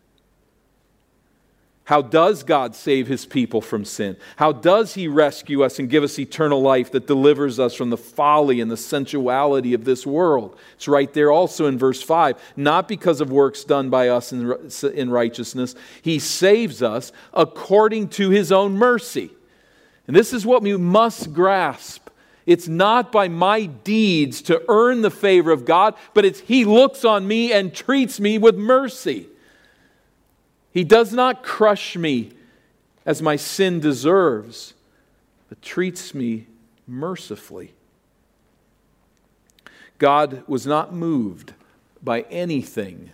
How 1.85 2.03
does 2.03 2.43
God 2.43 2.75
save 2.75 3.07
his 3.07 3.25
people 3.25 3.62
from 3.62 3.83
sin? 3.83 4.15
How 4.35 4.51
does 4.51 4.93
he 4.93 5.07
rescue 5.07 5.63
us 5.63 5.79
and 5.79 5.89
give 5.89 6.03
us 6.03 6.19
eternal 6.19 6.62
life 6.62 6.91
that 6.91 7.07
delivers 7.07 7.59
us 7.59 7.73
from 7.73 7.89
the 7.89 7.97
folly 7.97 8.62
and 8.62 8.69
the 8.69 8.77
sensuality 8.77 9.73
of 9.73 9.85
this 9.85 10.05
world? 10.05 10.55
It's 10.75 10.88
right 10.88 11.12
there 11.12 11.31
also 11.31 11.65
in 11.65 11.79
verse 11.79 12.03
5. 12.03 12.38
Not 12.55 12.88
because 12.88 13.21
of 13.21 13.31
works 13.31 13.63
done 13.63 13.89
by 13.89 14.09
us 14.09 14.31
in, 14.31 15.09
righteousness, 15.09 15.73
he 16.03 16.19
saves 16.19 16.83
us 16.83 17.12
according 17.33 18.09
to 18.09 18.29
his 18.29 18.51
own 18.51 18.73
mercy. 18.73 19.31
And 20.05 20.15
this 20.15 20.31
is 20.31 20.45
what 20.45 20.62
we 20.62 20.77
must 20.77 21.33
grasp. 21.33 22.09
It's 22.49 22.67
not 22.67 23.12
by 23.12 23.27
my 23.27 23.67
deeds 23.67 24.41
to 24.41 24.63
earn 24.67 25.03
the 25.03 25.12
favor 25.12 25.51
of 25.51 25.65
God, 25.65 25.93
but 26.15 26.25
it's 26.25 26.39
He 26.39 26.65
looks 26.65 27.05
on 27.05 27.27
me 27.27 27.53
and 27.53 27.71
treats 27.71 28.19
me 28.19 28.39
with 28.39 28.57
mercy. 28.57 29.27
He 30.71 30.83
does 30.83 31.13
not 31.13 31.43
crush 31.43 31.95
me 31.95 32.31
as 33.05 33.21
my 33.21 33.35
sin 33.35 33.79
deserves, 33.79 34.73
but 35.47 35.62
treats 35.62 36.15
me 36.15 36.47
mercifully. 36.88 37.75
God 39.99 40.41
was 40.47 40.65
not 40.65 40.91
moved 40.91 41.53
by 42.01 42.21
anything 42.31 43.12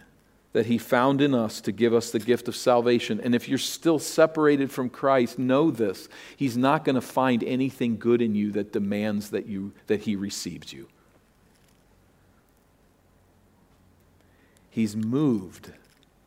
that 0.55 0.67
He 0.67 0.77
found 0.77 1.19
in 1.19 1.33
us 1.35 1.59
to 1.59 1.73
give 1.73 1.93
us 1.93 2.11
the 2.11 2.19
gift 2.19 2.47
of 2.47 2.55
salvation. 2.55 3.19
And 3.19 3.35
if 3.35 3.49
you're 3.49 3.57
still 3.57 3.99
separated 3.99 4.71
from 4.71 4.89
Christ, 4.89 5.37
know 5.37 5.69
this 5.69 6.07
He's 6.37 6.55
not 6.55 6.85
going 6.85 6.95
to 6.95 7.01
find 7.01 7.43
anything 7.43 7.97
good 7.97 8.21
in 8.21 8.35
you 8.35 8.53
that 8.53 8.71
demands 8.71 9.31
that, 9.31 9.47
you, 9.47 9.73
that 9.87 10.03
He 10.03 10.15
receives 10.15 10.71
you. 10.71 10.87
He's 14.69 14.95
moved 14.95 15.73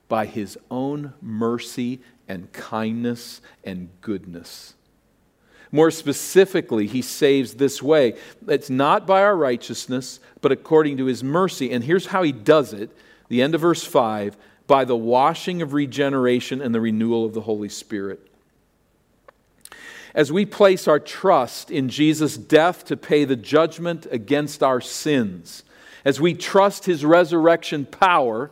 by 0.08 0.26
his 0.26 0.58
own 0.70 1.14
mercy 1.22 2.00
and 2.28 2.52
kindness 2.52 3.40
and 3.64 3.88
goodness. 4.02 4.74
More 5.72 5.90
specifically, 5.90 6.86
he 6.86 7.00
saves 7.00 7.54
this 7.54 7.82
way. 7.82 8.14
It's 8.46 8.70
not 8.70 9.06
by 9.06 9.22
our 9.22 9.36
righteousness, 9.36 10.20
but 10.42 10.52
according 10.52 10.98
to 10.98 11.06
his 11.06 11.24
mercy. 11.24 11.72
And 11.72 11.82
here's 11.82 12.06
how 12.06 12.22
he 12.22 12.32
does 12.32 12.74
it 12.74 12.90
the 13.28 13.42
end 13.42 13.54
of 13.54 13.60
verse 13.60 13.84
5 13.84 14.36
by 14.66 14.84
the 14.84 14.96
washing 14.96 15.62
of 15.62 15.72
regeneration 15.72 16.60
and 16.60 16.74
the 16.74 16.80
renewal 16.80 17.24
of 17.24 17.34
the 17.34 17.40
Holy 17.42 17.68
Spirit. 17.68 18.20
As 20.14 20.32
we 20.32 20.46
place 20.46 20.88
our 20.88 20.98
trust 20.98 21.70
in 21.70 21.88
Jesus' 21.88 22.36
death 22.36 22.84
to 22.86 22.96
pay 22.96 23.24
the 23.24 23.36
judgment 23.36 24.06
against 24.10 24.62
our 24.62 24.80
sins, 24.80 25.62
as 26.04 26.20
we 26.20 26.34
trust 26.34 26.86
his 26.86 27.04
resurrection 27.04 27.84
power, 27.84 28.50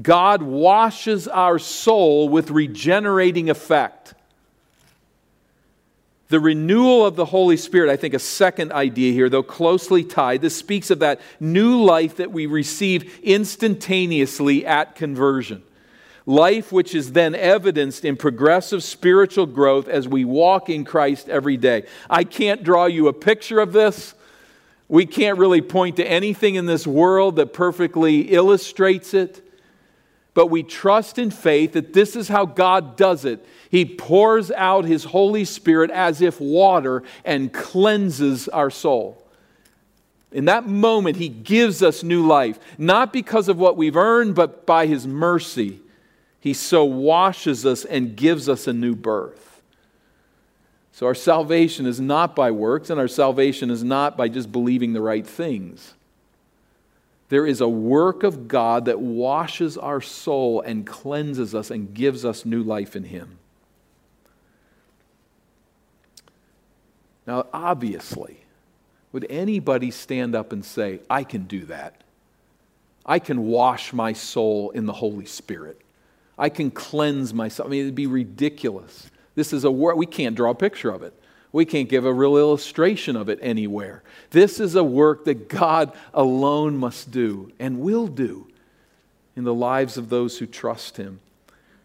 God 0.00 0.42
washes 0.42 1.26
our 1.26 1.58
soul 1.58 2.28
with 2.28 2.50
regenerating 2.50 3.50
effect. 3.50 4.14
The 6.30 6.40
renewal 6.40 7.04
of 7.04 7.16
the 7.16 7.24
Holy 7.24 7.56
Spirit, 7.56 7.90
I 7.90 7.96
think, 7.96 8.14
a 8.14 8.20
second 8.20 8.72
idea 8.72 9.12
here, 9.12 9.28
though 9.28 9.42
closely 9.42 10.04
tied. 10.04 10.40
This 10.40 10.56
speaks 10.56 10.90
of 10.90 11.00
that 11.00 11.20
new 11.40 11.82
life 11.82 12.16
that 12.16 12.30
we 12.30 12.46
receive 12.46 13.18
instantaneously 13.24 14.64
at 14.64 14.94
conversion. 14.94 15.64
Life 16.26 16.70
which 16.70 16.94
is 16.94 17.12
then 17.12 17.34
evidenced 17.34 18.04
in 18.04 18.16
progressive 18.16 18.84
spiritual 18.84 19.46
growth 19.46 19.88
as 19.88 20.06
we 20.06 20.24
walk 20.24 20.70
in 20.70 20.84
Christ 20.84 21.28
every 21.28 21.56
day. 21.56 21.86
I 22.08 22.22
can't 22.22 22.62
draw 22.62 22.86
you 22.86 23.08
a 23.08 23.12
picture 23.12 23.58
of 23.58 23.72
this. 23.72 24.14
We 24.86 25.06
can't 25.06 25.36
really 25.36 25.62
point 25.62 25.96
to 25.96 26.08
anything 26.08 26.54
in 26.54 26.66
this 26.66 26.86
world 26.86 27.36
that 27.36 27.52
perfectly 27.52 28.32
illustrates 28.32 29.14
it 29.14 29.42
but 30.34 30.46
we 30.46 30.62
trust 30.62 31.18
in 31.18 31.30
faith 31.30 31.72
that 31.72 31.92
this 31.92 32.14
is 32.14 32.28
how 32.28 32.46
God 32.46 32.96
does 32.96 33.24
it. 33.24 33.44
He 33.70 33.84
pours 33.84 34.50
out 34.50 34.84
His 34.84 35.04
Holy 35.04 35.44
Spirit 35.44 35.92
as 35.92 36.20
if 36.20 36.40
water 36.40 37.04
and 37.24 37.52
cleanses 37.52 38.48
our 38.48 38.68
soul. 38.68 39.24
In 40.32 40.46
that 40.46 40.66
moment, 40.66 41.16
He 41.16 41.28
gives 41.28 41.82
us 41.82 42.02
new 42.02 42.26
life, 42.26 42.58
not 42.78 43.12
because 43.12 43.48
of 43.48 43.58
what 43.58 43.76
we've 43.76 43.96
earned, 43.96 44.34
but 44.34 44.66
by 44.66 44.86
His 44.86 45.06
mercy. 45.06 45.80
He 46.40 46.52
so 46.52 46.84
washes 46.84 47.64
us 47.64 47.84
and 47.84 48.16
gives 48.16 48.48
us 48.48 48.66
a 48.66 48.72
new 48.72 48.96
birth. 48.96 49.62
So 50.92 51.06
our 51.06 51.14
salvation 51.14 51.86
is 51.86 52.00
not 52.00 52.34
by 52.34 52.50
works, 52.50 52.90
and 52.90 52.98
our 52.98 53.08
salvation 53.08 53.70
is 53.70 53.84
not 53.84 54.16
by 54.16 54.28
just 54.28 54.50
believing 54.50 54.92
the 54.92 55.00
right 55.00 55.26
things. 55.26 55.94
There 57.28 57.46
is 57.46 57.60
a 57.60 57.68
work 57.68 58.24
of 58.24 58.48
God 58.48 58.86
that 58.86 59.00
washes 59.00 59.78
our 59.78 60.00
soul 60.00 60.60
and 60.60 60.84
cleanses 60.84 61.54
us 61.54 61.70
and 61.70 61.94
gives 61.94 62.24
us 62.24 62.44
new 62.44 62.62
life 62.62 62.96
in 62.96 63.04
Him. 63.04 63.39
Now, 67.26 67.46
obviously, 67.52 68.38
would 69.12 69.26
anybody 69.28 69.90
stand 69.90 70.34
up 70.34 70.52
and 70.52 70.64
say, 70.64 71.00
I 71.08 71.24
can 71.24 71.44
do 71.44 71.64
that? 71.66 72.02
I 73.04 73.18
can 73.18 73.46
wash 73.46 73.92
my 73.92 74.12
soul 74.12 74.70
in 74.70 74.86
the 74.86 74.92
Holy 74.92 75.26
Spirit. 75.26 75.80
I 76.38 76.48
can 76.48 76.70
cleanse 76.70 77.34
myself. 77.34 77.68
I 77.68 77.70
mean, 77.70 77.82
it'd 77.82 77.94
be 77.94 78.06
ridiculous. 78.06 79.10
This 79.34 79.52
is 79.52 79.64
a 79.64 79.70
work, 79.70 79.96
we 79.96 80.06
can't 80.06 80.36
draw 80.36 80.50
a 80.50 80.54
picture 80.54 80.90
of 80.90 81.02
it. 81.02 81.14
We 81.52 81.64
can't 81.64 81.88
give 81.88 82.04
a 82.04 82.12
real 82.12 82.36
illustration 82.36 83.16
of 83.16 83.28
it 83.28 83.38
anywhere. 83.42 84.02
This 84.30 84.60
is 84.60 84.76
a 84.76 84.84
work 84.84 85.24
that 85.24 85.48
God 85.48 85.92
alone 86.14 86.76
must 86.76 87.10
do 87.10 87.50
and 87.58 87.80
will 87.80 88.06
do 88.06 88.46
in 89.34 89.44
the 89.44 89.54
lives 89.54 89.96
of 89.96 90.08
those 90.08 90.38
who 90.38 90.46
trust 90.46 90.96
Him. 90.96 91.20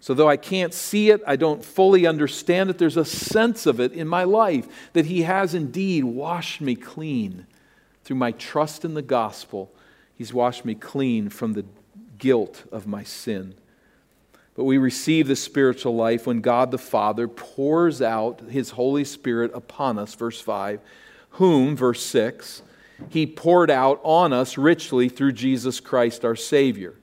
So, 0.06 0.14
though 0.14 0.30
I 0.30 0.38
can't 0.38 0.72
see 0.72 1.10
it, 1.10 1.24
I 1.26 1.36
don't 1.36 1.66
fully 1.66 2.06
understand 2.06 2.70
it, 2.70 2.78
there's 2.78 2.96
a 2.96 3.04
sense 3.04 3.66
of 3.66 3.80
it 3.80 3.92
in 3.92 4.08
my 4.08 4.24
life 4.24 4.68
that 4.94 5.08
He 5.08 5.24
has 5.24 5.56
indeed 5.56 6.04
washed 6.04 6.62
me 6.62 6.76
clean 6.76 7.48
through 8.04 8.18
my 8.18 8.32
trust 8.34 8.86
in 8.86 8.94
the 8.94 9.02
gospel. 9.02 9.74
He's 10.16 10.32
washed 10.32 10.64
me 10.64 10.76
clean 10.76 11.30
from 11.30 11.54
the 11.54 11.66
guilt 12.20 12.66
of 12.72 12.86
my 12.86 13.04
sin. 13.04 13.56
But 14.54 14.66
we 14.66 14.78
receive 14.78 15.28
the 15.28 15.36
spiritual 15.36 15.96
life 15.96 16.28
when 16.28 16.40
God 16.42 16.70
the 16.70 16.78
Father 16.78 17.28
pours 17.28 18.00
out 18.00 18.42
his 18.42 18.70
Holy 18.70 19.06
Spirit 19.06 19.50
upon 19.56 19.98
us, 19.98 20.14
verse 20.14 20.40
5, 20.40 20.82
whom, 21.32 21.76
verse 21.76 22.06
6, 22.06 22.62
he 23.10 23.26
poured 23.26 23.72
out 23.72 24.02
on 24.04 24.34
us 24.34 24.56
richly 24.56 25.10
through 25.10 25.32
Jesus 25.32 25.80
Christ 25.80 26.24
our 26.24 26.36
Savior. 26.36 26.94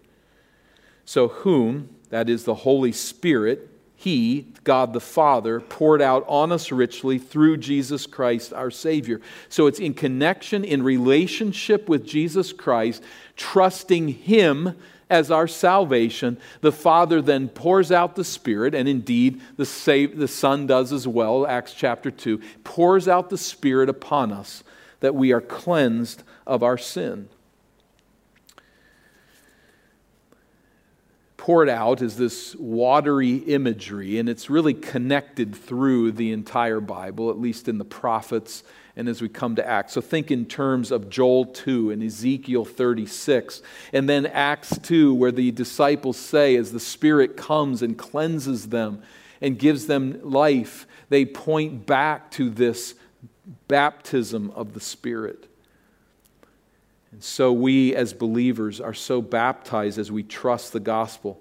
So, 1.04 1.26
whom, 1.26 1.91
that 2.12 2.28
is 2.28 2.44
the 2.44 2.54
Holy 2.54 2.92
Spirit, 2.92 3.70
he, 3.96 4.48
God 4.64 4.92
the 4.92 5.00
Father, 5.00 5.60
poured 5.60 6.02
out 6.02 6.26
on 6.28 6.52
us 6.52 6.70
richly 6.70 7.18
through 7.18 7.56
Jesus 7.56 8.06
Christ 8.06 8.52
our 8.52 8.70
Savior. 8.70 9.22
So 9.48 9.66
it's 9.66 9.78
in 9.80 9.94
connection, 9.94 10.62
in 10.62 10.82
relationship 10.82 11.88
with 11.88 12.04
Jesus 12.06 12.52
Christ, 12.52 13.02
trusting 13.34 14.08
Him 14.08 14.76
as 15.08 15.30
our 15.30 15.48
salvation. 15.48 16.36
The 16.60 16.70
Father 16.70 17.22
then 17.22 17.48
pours 17.48 17.90
out 17.90 18.14
the 18.14 18.24
Spirit, 18.24 18.74
and 18.74 18.90
indeed 18.90 19.40
the, 19.56 19.64
the 20.14 20.28
Son 20.28 20.66
does 20.66 20.92
as 20.92 21.08
well, 21.08 21.46
Acts 21.46 21.72
chapter 21.72 22.10
2, 22.10 22.42
pours 22.62 23.08
out 23.08 23.30
the 23.30 23.38
Spirit 23.38 23.88
upon 23.88 24.32
us 24.32 24.62
that 25.00 25.14
we 25.14 25.32
are 25.32 25.40
cleansed 25.40 26.24
of 26.46 26.62
our 26.62 26.76
sin. 26.76 27.30
Poured 31.42 31.68
out 31.68 32.00
is 32.02 32.16
this 32.16 32.54
watery 32.54 33.34
imagery, 33.34 34.20
and 34.20 34.28
it's 34.28 34.48
really 34.48 34.74
connected 34.74 35.52
through 35.52 36.12
the 36.12 36.30
entire 36.30 36.78
Bible, 36.78 37.30
at 37.30 37.40
least 37.40 37.66
in 37.66 37.78
the 37.78 37.84
prophets 37.84 38.62
and 38.94 39.08
as 39.08 39.20
we 39.20 39.28
come 39.28 39.56
to 39.56 39.68
Acts. 39.68 39.94
So 39.94 40.00
think 40.00 40.30
in 40.30 40.46
terms 40.46 40.92
of 40.92 41.10
Joel 41.10 41.46
2 41.46 41.90
and 41.90 42.00
Ezekiel 42.00 42.64
36, 42.64 43.60
and 43.92 44.08
then 44.08 44.26
Acts 44.26 44.78
2, 44.78 45.14
where 45.14 45.32
the 45.32 45.50
disciples 45.50 46.16
say, 46.16 46.54
as 46.54 46.70
the 46.70 46.78
Spirit 46.78 47.36
comes 47.36 47.82
and 47.82 47.98
cleanses 47.98 48.68
them 48.68 49.02
and 49.40 49.58
gives 49.58 49.88
them 49.88 50.20
life, 50.22 50.86
they 51.08 51.24
point 51.24 51.86
back 51.86 52.30
to 52.32 52.50
this 52.50 52.94
baptism 53.66 54.52
of 54.52 54.74
the 54.74 54.80
Spirit. 54.80 55.48
And 57.12 57.22
so 57.22 57.52
we 57.52 57.94
as 57.94 58.12
believers 58.12 58.80
are 58.80 58.94
so 58.94 59.22
baptized 59.22 59.98
as 59.98 60.10
we 60.10 60.22
trust 60.22 60.72
the 60.72 60.80
gospel. 60.80 61.38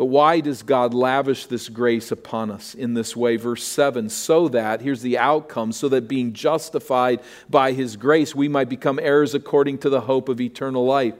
But 0.00 0.06
why 0.06 0.40
does 0.40 0.62
God 0.62 0.94
lavish 0.94 1.44
this 1.44 1.68
grace 1.68 2.10
upon 2.10 2.50
us 2.50 2.74
in 2.74 2.94
this 2.94 3.14
way? 3.14 3.36
Verse 3.36 3.62
7 3.62 4.08
so 4.08 4.48
that, 4.48 4.80
here's 4.80 5.02
the 5.02 5.18
outcome, 5.18 5.72
so 5.72 5.90
that 5.90 6.08
being 6.08 6.32
justified 6.32 7.20
by 7.50 7.72
his 7.72 7.96
grace, 7.96 8.34
we 8.34 8.48
might 8.48 8.70
become 8.70 8.98
heirs 8.98 9.34
according 9.34 9.76
to 9.78 9.90
the 9.90 10.00
hope 10.00 10.30
of 10.30 10.40
eternal 10.40 10.86
life. 10.86 11.12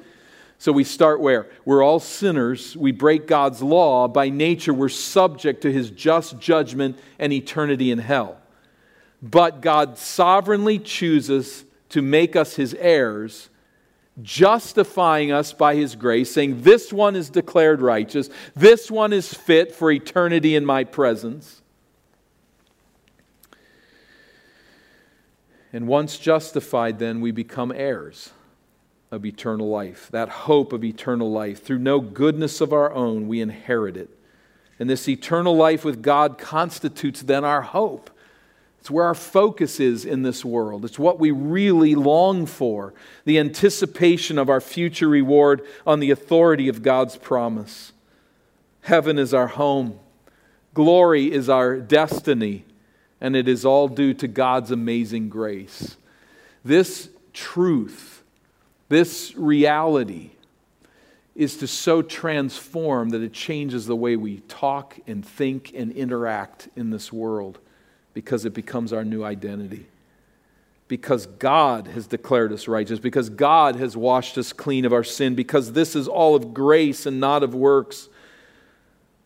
So 0.56 0.72
we 0.72 0.84
start 0.84 1.20
where? 1.20 1.50
We're 1.66 1.82
all 1.82 2.00
sinners. 2.00 2.74
We 2.74 2.92
break 2.92 3.26
God's 3.26 3.62
law. 3.62 4.08
By 4.08 4.30
nature, 4.30 4.72
we're 4.72 4.88
subject 4.88 5.60
to 5.60 5.72
his 5.72 5.90
just 5.90 6.38
judgment 6.38 6.98
and 7.18 7.34
eternity 7.34 7.90
in 7.90 7.98
hell. 7.98 8.38
But 9.20 9.60
God 9.60 9.98
sovereignly 9.98 10.78
chooses 10.78 11.66
to 11.90 12.00
make 12.00 12.34
us 12.34 12.56
his 12.56 12.72
heirs 12.72 13.49
justifying 14.22 15.32
us 15.32 15.52
by 15.52 15.74
his 15.74 15.96
grace, 15.96 16.30
saying, 16.30 16.62
This 16.62 16.92
one 16.92 17.16
is 17.16 17.30
declared 17.30 17.80
righteous, 17.80 18.28
this 18.54 18.90
one 18.90 19.12
is 19.12 19.32
fit 19.32 19.74
for 19.74 19.90
eternity 19.90 20.54
in 20.54 20.64
my 20.64 20.84
presence. 20.84 21.62
And 25.72 25.86
once 25.86 26.18
justified, 26.18 26.98
then 26.98 27.20
we 27.20 27.30
become 27.30 27.72
heirs 27.72 28.30
of 29.10 29.24
eternal 29.24 29.68
life, 29.68 30.08
that 30.10 30.28
hope 30.28 30.72
of 30.72 30.84
eternal 30.84 31.30
life. 31.30 31.62
Through 31.62 31.78
no 31.78 32.00
goodness 32.00 32.60
of 32.60 32.72
our 32.72 32.92
own, 32.92 33.28
we 33.28 33.40
inherit 33.40 33.96
it. 33.96 34.10
And 34.78 34.88
this 34.88 35.08
eternal 35.08 35.54
life 35.54 35.84
with 35.84 36.02
God 36.02 36.38
constitutes 36.38 37.22
then 37.22 37.44
our 37.44 37.62
hope. 37.62 38.10
It's 38.80 38.90
where 38.90 39.04
our 39.04 39.14
focus 39.14 39.78
is 39.78 40.06
in 40.06 40.22
this 40.22 40.42
world. 40.42 40.86
It's 40.86 40.98
what 40.98 41.20
we 41.20 41.30
really 41.30 41.94
long 41.94 42.46
for 42.46 42.94
the 43.26 43.38
anticipation 43.38 44.38
of 44.38 44.48
our 44.48 44.60
future 44.60 45.08
reward 45.08 45.60
on 45.86 46.00
the 46.00 46.10
authority 46.10 46.66
of 46.68 46.82
God's 46.82 47.16
promise. 47.16 47.92
Heaven 48.80 49.18
is 49.18 49.34
our 49.34 49.48
home, 49.48 50.00
glory 50.72 51.30
is 51.30 51.50
our 51.50 51.76
destiny, 51.78 52.64
and 53.20 53.36
it 53.36 53.48
is 53.48 53.66
all 53.66 53.86
due 53.86 54.14
to 54.14 54.26
God's 54.26 54.70
amazing 54.70 55.28
grace. 55.28 55.98
This 56.64 57.10
truth, 57.34 58.22
this 58.88 59.34
reality, 59.36 60.30
is 61.36 61.58
to 61.58 61.66
so 61.66 62.00
transform 62.00 63.10
that 63.10 63.20
it 63.20 63.34
changes 63.34 63.84
the 63.84 63.96
way 63.96 64.16
we 64.16 64.38
talk 64.40 64.98
and 65.06 65.24
think 65.24 65.72
and 65.74 65.92
interact 65.92 66.70
in 66.76 66.88
this 66.88 67.12
world 67.12 67.58
because 68.14 68.44
it 68.44 68.54
becomes 68.54 68.92
our 68.92 69.04
new 69.04 69.22
identity. 69.24 69.86
Because 70.88 71.26
God 71.26 71.86
has 71.88 72.06
declared 72.06 72.52
us 72.52 72.66
righteous, 72.66 72.98
because 72.98 73.30
God 73.30 73.76
has 73.76 73.96
washed 73.96 74.36
us 74.36 74.52
clean 74.52 74.84
of 74.84 74.92
our 74.92 75.04
sin, 75.04 75.34
because 75.34 75.72
this 75.72 75.94
is 75.94 76.08
all 76.08 76.34
of 76.34 76.52
grace 76.52 77.06
and 77.06 77.20
not 77.20 77.42
of 77.42 77.54
works, 77.54 78.08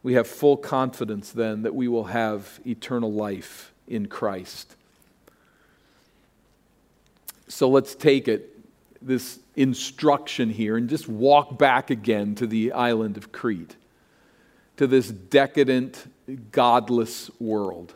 we 0.03 0.13
have 0.13 0.27
full 0.27 0.59
confidence 0.59 1.33
then 1.33 1.63
that 1.63 1.75
we 1.75 1.89
will 1.89 2.05
have 2.05 2.61
eternal 2.67 3.11
life 3.11 3.73
in 3.89 4.07
Christ. 4.07 4.77
So 7.49 7.71
let's 7.71 7.95
take 7.95 8.29
it, 8.29 8.51
this 9.01 9.39
instruction 9.57 10.51
here, 10.51 10.77
and 10.77 10.89
just 10.89 11.09
walk 11.09 11.59
back 11.59 11.89
again 11.89 12.35
to 12.35 12.47
the 12.47 12.73
island 12.73 13.17
of 13.17 13.33
Crete, 13.33 13.77
to 14.77 14.87
this 14.87 15.09
decadent, 15.09 16.13
godless 16.51 17.31
world. 17.41 17.95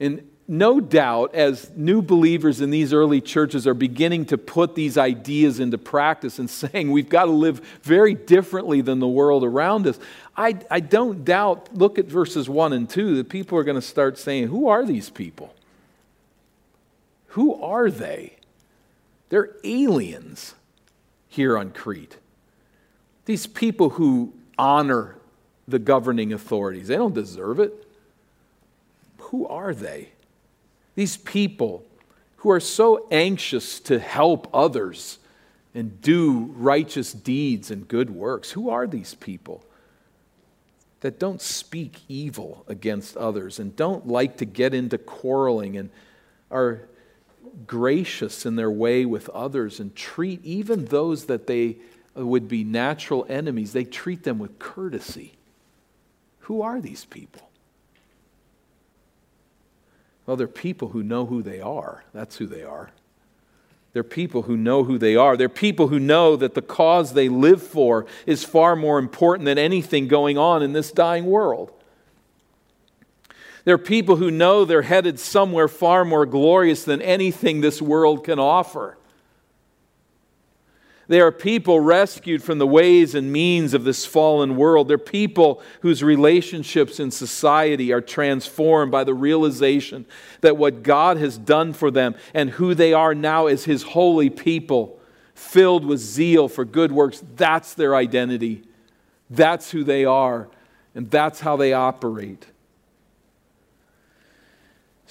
And 0.00 0.28
no 0.50 0.80
doubt, 0.80 1.34
as 1.34 1.70
new 1.76 2.00
believers 2.00 2.62
in 2.62 2.70
these 2.70 2.94
early 2.94 3.20
churches 3.20 3.66
are 3.66 3.74
beginning 3.74 4.24
to 4.26 4.38
put 4.38 4.74
these 4.74 4.96
ideas 4.96 5.60
into 5.60 5.76
practice 5.76 6.38
and 6.38 6.48
saying 6.50 6.90
we've 6.90 7.10
got 7.10 7.26
to 7.26 7.30
live 7.30 7.60
very 7.82 8.14
differently 8.14 8.80
than 8.80 8.98
the 8.98 9.08
world 9.08 9.44
around 9.44 9.86
us, 9.86 9.98
I, 10.36 10.58
I 10.70 10.80
don't 10.80 11.24
doubt, 11.24 11.74
look 11.74 11.98
at 11.98 12.06
verses 12.06 12.48
1 12.48 12.72
and 12.72 12.88
2, 12.88 13.16
that 13.16 13.28
people 13.28 13.58
are 13.58 13.64
going 13.64 13.74
to 13.74 13.82
start 13.82 14.16
saying, 14.18 14.48
Who 14.48 14.68
are 14.68 14.86
these 14.86 15.10
people? 15.10 15.54
Who 17.28 17.60
are 17.62 17.90
they? 17.90 18.36
They're 19.28 19.50
aliens 19.64 20.54
here 21.28 21.58
on 21.58 21.72
Crete. 21.72 22.16
These 23.26 23.46
people 23.46 23.90
who 23.90 24.32
honor 24.56 25.16
the 25.66 25.78
governing 25.78 26.32
authorities, 26.32 26.88
they 26.88 26.96
don't 26.96 27.14
deserve 27.14 27.60
it 27.60 27.87
who 29.18 29.46
are 29.46 29.74
they? 29.74 30.10
These 30.94 31.16
people 31.16 31.84
who 32.38 32.50
are 32.50 32.60
so 32.60 33.06
anxious 33.10 33.80
to 33.80 33.98
help 33.98 34.48
others 34.54 35.18
and 35.74 36.00
do 36.00 36.52
righteous 36.56 37.12
deeds 37.12 37.70
and 37.70 37.86
good 37.86 38.10
works. 38.10 38.50
Who 38.52 38.70
are 38.70 38.86
these 38.86 39.14
people 39.14 39.64
that 41.00 41.18
don't 41.18 41.40
speak 41.40 42.00
evil 42.08 42.64
against 42.66 43.16
others 43.16 43.58
and 43.58 43.76
don't 43.76 44.06
like 44.06 44.38
to 44.38 44.44
get 44.44 44.74
into 44.74 44.98
quarreling 44.98 45.76
and 45.76 45.90
are 46.50 46.82
gracious 47.66 48.44
in 48.46 48.56
their 48.56 48.70
way 48.70 49.04
with 49.04 49.28
others 49.30 49.80
and 49.80 49.94
treat 49.94 50.44
even 50.44 50.86
those 50.86 51.26
that 51.26 51.46
they 51.46 51.76
would 52.14 52.48
be 52.48 52.64
natural 52.64 53.24
enemies, 53.28 53.72
they 53.72 53.84
treat 53.84 54.24
them 54.24 54.38
with 54.38 54.58
courtesy? 54.58 55.34
Who 56.40 56.62
are 56.62 56.80
these 56.80 57.04
people? 57.04 57.47
Well, 60.28 60.36
they're 60.36 60.46
people 60.46 60.88
who 60.88 61.02
know 61.02 61.24
who 61.24 61.42
they 61.42 61.58
are. 61.58 62.04
That's 62.12 62.36
who 62.36 62.44
they 62.44 62.62
are. 62.62 62.90
They're 63.94 64.04
people 64.04 64.42
who 64.42 64.58
know 64.58 64.84
who 64.84 64.98
they 64.98 65.16
are. 65.16 65.38
They're 65.38 65.48
people 65.48 65.88
who 65.88 65.98
know 65.98 66.36
that 66.36 66.52
the 66.52 66.60
cause 66.60 67.14
they 67.14 67.30
live 67.30 67.62
for 67.62 68.04
is 68.26 68.44
far 68.44 68.76
more 68.76 68.98
important 68.98 69.46
than 69.46 69.56
anything 69.56 70.06
going 70.06 70.36
on 70.36 70.62
in 70.62 70.74
this 70.74 70.92
dying 70.92 71.24
world. 71.24 71.72
They're 73.64 73.78
people 73.78 74.16
who 74.16 74.30
know 74.30 74.66
they're 74.66 74.82
headed 74.82 75.18
somewhere 75.18 75.66
far 75.66 76.04
more 76.04 76.26
glorious 76.26 76.84
than 76.84 77.00
anything 77.00 77.62
this 77.62 77.80
world 77.80 78.22
can 78.22 78.38
offer. 78.38 78.97
They 81.08 81.22
are 81.22 81.32
people 81.32 81.80
rescued 81.80 82.42
from 82.42 82.58
the 82.58 82.66
ways 82.66 83.14
and 83.14 83.32
means 83.32 83.72
of 83.72 83.84
this 83.84 84.04
fallen 84.04 84.56
world. 84.56 84.88
They're 84.88 84.98
people 84.98 85.62
whose 85.80 86.02
relationships 86.02 87.00
in 87.00 87.10
society 87.10 87.92
are 87.94 88.02
transformed 88.02 88.92
by 88.92 89.04
the 89.04 89.14
realization 89.14 90.04
that 90.42 90.58
what 90.58 90.82
God 90.82 91.16
has 91.16 91.38
done 91.38 91.72
for 91.72 91.90
them 91.90 92.14
and 92.34 92.50
who 92.50 92.74
they 92.74 92.92
are 92.92 93.14
now 93.14 93.46
is 93.46 93.64
His 93.64 93.82
holy 93.82 94.28
people, 94.28 95.00
filled 95.34 95.86
with 95.86 95.98
zeal 95.98 96.46
for 96.46 96.66
good 96.66 96.92
works, 96.92 97.24
that's 97.36 97.72
their 97.72 97.96
identity. 97.96 98.64
That's 99.30 99.70
who 99.70 99.84
they 99.84 100.04
are, 100.04 100.48
and 100.94 101.10
that's 101.10 101.40
how 101.40 101.56
they 101.56 101.72
operate. 101.72 102.46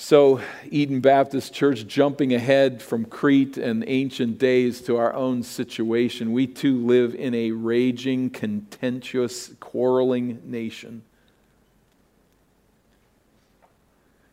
So, 0.07 0.39
Eden 0.71 1.01
Baptist 1.01 1.53
Church, 1.53 1.85
jumping 1.85 2.33
ahead 2.33 2.81
from 2.81 3.03
Crete 3.03 3.57
and 3.57 3.83
ancient 3.85 4.37
days 4.37 4.79
to 4.83 4.95
our 4.95 5.13
own 5.13 5.43
situation, 5.43 6.31
we 6.31 6.47
too 6.47 6.77
live 6.77 7.13
in 7.13 7.33
a 7.33 7.51
raging, 7.51 8.29
contentious, 8.29 9.51
quarreling 9.59 10.39
nation. 10.45 11.03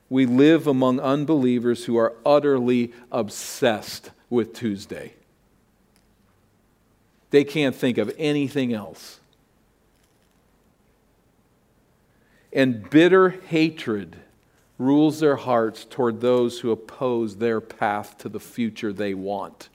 We 0.09 0.27
live 0.27 0.69
among 0.69 1.01
unbelievers 1.01 1.87
who 1.87 1.97
are 1.97 2.15
utterly 2.25 2.93
obsessed 3.11 4.13
with 4.31 4.53
Tuesday. 4.55 5.15
They 7.31 7.43
can't 7.43 7.75
think 7.75 7.99
of 7.99 8.15
anything 8.17 8.73
else. 8.73 9.19
and 12.53 12.89
bitter 12.89 13.31
hatred 13.49 14.15
rules 14.79 15.21
their 15.21 15.37
hearts 15.37 15.85
toward 15.85 16.21
those 16.21 16.61
who 16.61 16.71
oppose 16.71 17.37
their 17.37 17.61
path 17.61 18.19
to 18.19 18.29
the 18.29 18.41
future 18.41 18.93
they 18.93 19.15
want 19.15 19.69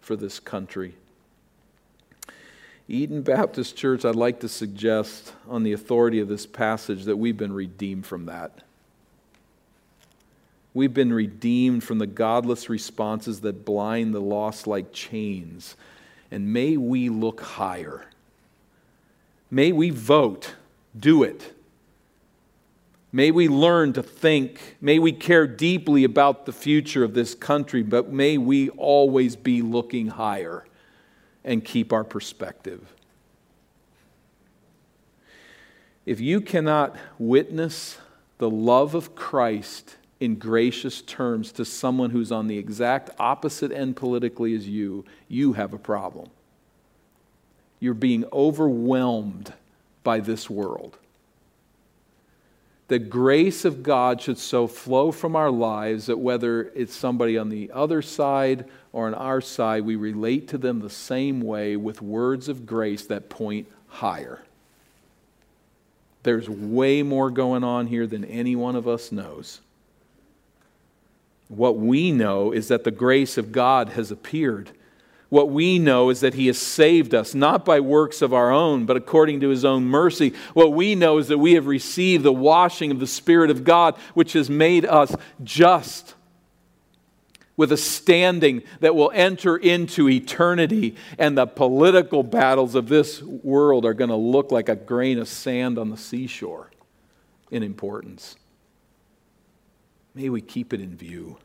for 0.00 0.16
this 0.16 0.38
country. 0.38 0.94
Eden 2.88 3.22
Baptist 3.22 3.76
Church, 3.76 4.04
I'd 4.04 4.16
like 4.16 4.40
to 4.40 4.48
suggest, 4.48 5.32
on 5.48 5.62
the 5.62 5.72
authority 5.72 6.18
of 6.20 6.28
this 6.28 6.44
passage, 6.44 7.04
that 7.04 7.16
we've 7.16 7.36
been 7.36 7.52
redeemed 7.52 8.04
from 8.04 8.26
that. 8.26 8.62
We've 10.74 10.92
been 10.92 11.12
redeemed 11.12 11.84
from 11.84 11.98
the 11.98 12.06
godless 12.06 12.68
responses 12.68 13.40
that 13.42 13.64
blind 13.64 14.14
the 14.14 14.20
lost 14.20 14.66
like 14.66 14.92
chains. 14.92 15.76
And 16.30 16.52
may 16.52 16.76
we 16.76 17.08
look 17.08 17.40
higher. 17.40 18.06
May 19.50 19.72
we 19.72 19.90
vote. 19.90 20.54
Do 20.98 21.22
it. 21.22 21.54
May 23.12 23.30
we 23.30 23.46
learn 23.46 23.92
to 23.92 24.02
think. 24.02 24.76
May 24.80 24.98
we 24.98 25.12
care 25.12 25.46
deeply 25.46 26.04
about 26.04 26.46
the 26.46 26.52
future 26.52 27.04
of 27.04 27.12
this 27.12 27.34
country, 27.34 27.82
but 27.82 28.10
may 28.10 28.38
we 28.38 28.70
always 28.70 29.36
be 29.36 29.60
looking 29.60 30.08
higher 30.08 30.64
and 31.44 31.62
keep 31.62 31.92
our 31.92 32.04
perspective. 32.04 32.94
If 36.06 36.20
you 36.20 36.40
cannot 36.40 36.96
witness 37.18 37.98
the 38.38 38.50
love 38.50 38.94
of 38.94 39.14
Christ 39.14 39.96
in 40.18 40.36
gracious 40.36 41.02
terms 41.02 41.52
to 41.52 41.64
someone 41.64 42.10
who's 42.10 42.32
on 42.32 42.46
the 42.46 42.56
exact 42.56 43.10
opposite 43.18 43.70
end 43.70 43.96
politically 43.96 44.54
as 44.54 44.66
you, 44.66 45.04
you 45.28 45.52
have 45.52 45.74
a 45.74 45.78
problem. 45.78 46.30
You're 47.78 47.94
being 47.94 48.24
overwhelmed 48.32 49.52
by 50.02 50.20
this 50.20 50.48
world 50.48 50.98
the 52.92 52.98
grace 52.98 53.64
of 53.64 53.82
God 53.82 54.20
should 54.20 54.36
so 54.36 54.66
flow 54.66 55.12
from 55.12 55.34
our 55.34 55.50
lives 55.50 56.04
that 56.06 56.18
whether 56.18 56.64
it's 56.74 56.94
somebody 56.94 57.38
on 57.38 57.48
the 57.48 57.70
other 57.72 58.02
side 58.02 58.66
or 58.92 59.06
on 59.06 59.14
our 59.14 59.40
side, 59.40 59.86
we 59.86 59.96
relate 59.96 60.46
to 60.48 60.58
them 60.58 60.80
the 60.80 60.90
same 60.90 61.40
way 61.40 61.74
with 61.74 62.02
words 62.02 62.50
of 62.50 62.66
grace 62.66 63.06
that 63.06 63.30
point 63.30 63.66
higher. 63.88 64.42
There's 66.22 66.50
way 66.50 67.02
more 67.02 67.30
going 67.30 67.64
on 67.64 67.86
here 67.86 68.06
than 68.06 68.26
any 68.26 68.54
one 68.54 68.76
of 68.76 68.86
us 68.86 69.10
knows. 69.10 69.62
What 71.48 71.78
we 71.78 72.12
know 72.12 72.52
is 72.52 72.68
that 72.68 72.84
the 72.84 72.90
grace 72.90 73.38
of 73.38 73.52
God 73.52 73.88
has 73.88 74.10
appeared 74.10 74.70
what 75.32 75.48
we 75.48 75.78
know 75.78 76.10
is 76.10 76.20
that 76.20 76.34
He 76.34 76.48
has 76.48 76.58
saved 76.58 77.14
us, 77.14 77.34
not 77.34 77.64
by 77.64 77.80
works 77.80 78.20
of 78.20 78.34
our 78.34 78.52
own, 78.52 78.84
but 78.84 78.98
according 78.98 79.40
to 79.40 79.48
His 79.48 79.64
own 79.64 79.86
mercy. 79.86 80.34
What 80.52 80.74
we 80.74 80.94
know 80.94 81.16
is 81.16 81.28
that 81.28 81.38
we 81.38 81.54
have 81.54 81.66
received 81.66 82.22
the 82.22 82.34
washing 82.34 82.90
of 82.90 83.00
the 83.00 83.06
Spirit 83.06 83.48
of 83.48 83.64
God, 83.64 83.96
which 84.12 84.34
has 84.34 84.50
made 84.50 84.84
us 84.84 85.16
just 85.42 86.12
with 87.56 87.72
a 87.72 87.78
standing 87.78 88.62
that 88.80 88.94
will 88.94 89.10
enter 89.14 89.56
into 89.56 90.06
eternity, 90.06 90.96
and 91.18 91.38
the 91.38 91.46
political 91.46 92.22
battles 92.22 92.74
of 92.74 92.90
this 92.90 93.22
world 93.22 93.86
are 93.86 93.94
going 93.94 94.10
to 94.10 94.16
look 94.16 94.52
like 94.52 94.68
a 94.68 94.76
grain 94.76 95.18
of 95.18 95.28
sand 95.28 95.78
on 95.78 95.88
the 95.88 95.96
seashore 95.96 96.70
in 97.50 97.62
importance. 97.62 98.36
May 100.14 100.28
we 100.28 100.42
keep 100.42 100.74
it 100.74 100.80
in 100.82 100.94
view. 100.94 101.38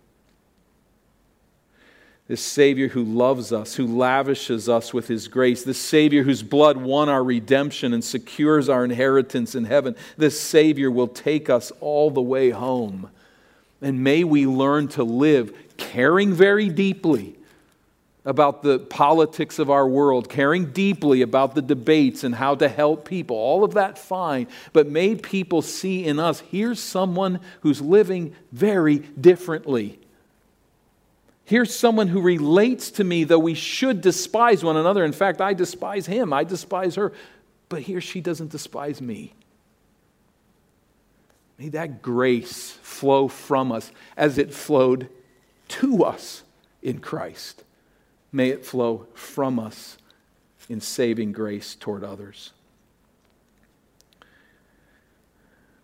This 2.28 2.42
Savior 2.42 2.90
who 2.90 3.04
loves 3.04 3.54
us, 3.54 3.76
who 3.76 3.88
lavishes 3.88 4.68
us 4.68 4.94
with 4.94 5.08
His 5.08 5.30
grace. 5.30 5.64
This 5.64 5.80
Savior 5.80 6.24
whose 6.24 6.44
blood 6.44 6.76
won 6.76 7.08
our 7.08 7.24
redemption 7.24 7.94
and 7.94 8.04
secures 8.04 8.68
our 8.68 8.84
inheritance 8.84 9.56
in 9.56 9.64
heaven. 9.64 9.96
This 10.18 10.40
Savior 10.40 10.92
will 10.92 11.08
take 11.08 11.50
us 11.50 11.72
all 11.80 12.12
the 12.12 12.22
way 12.22 12.50
home. 12.50 13.10
And 13.82 14.04
may 14.04 14.26
we 14.26 14.46
learn 14.46 14.90
to 14.90 15.04
live 15.04 15.56
caring 15.78 16.34
very 16.34 16.68
deeply 16.68 17.36
about 18.26 18.62
the 18.62 18.80
politics 18.80 19.58
of 19.58 19.70
our 19.70 19.88
world, 19.88 20.28
caring 20.28 20.66
deeply 20.74 21.22
about 21.22 21.56
the 21.56 21.62
debates 21.62 22.26
and 22.26 22.36
how 22.36 22.56
to 22.56 22.68
help 22.68 23.08
people. 23.08 23.38
All 23.38 23.64
of 23.64 23.76
that 23.76 23.98
fine. 23.98 24.48
But 24.74 24.90
may 24.90 25.16
people 25.16 25.62
see 25.62 26.04
in 26.04 26.20
us 26.20 26.42
here's 26.52 26.82
someone 26.82 27.40
who's 27.62 27.80
living 27.80 28.36
very 28.52 28.98
differently 28.98 30.00
Here's 31.48 31.74
someone 31.74 32.10
who 32.10 32.20
relates 32.20 32.92
to 32.92 33.06
me, 33.06 33.24
though 33.24 33.40
we 33.40 33.54
should 33.54 34.02
despise 34.02 34.66
one 34.66 34.76
another. 34.76 35.06
In 35.06 35.14
fact, 35.14 35.40
I 35.40 35.54
despise 35.54 36.06
him, 36.06 36.34
I 36.34 36.44
despise 36.44 36.96
her. 36.96 37.14
But 37.70 37.84
he 37.84 37.96
or 37.96 38.02
she 38.02 38.20
doesn't 38.20 38.52
despise 38.52 39.02
me. 39.02 39.34
May 41.58 41.70
that 41.70 42.02
grace 42.02 42.72
flow 42.82 43.30
from 43.30 43.72
us 43.72 43.94
as 44.18 44.38
it 44.38 44.54
flowed 44.54 45.08
to 45.70 46.04
us 46.04 46.44
in 46.82 47.00
Christ. 47.00 47.64
May 48.34 48.50
it 48.50 48.66
flow 48.66 49.08
from 49.14 49.58
us 49.58 49.98
in 50.68 50.82
saving 50.82 51.32
grace 51.32 51.76
toward 51.76 52.04
others. 52.04 52.52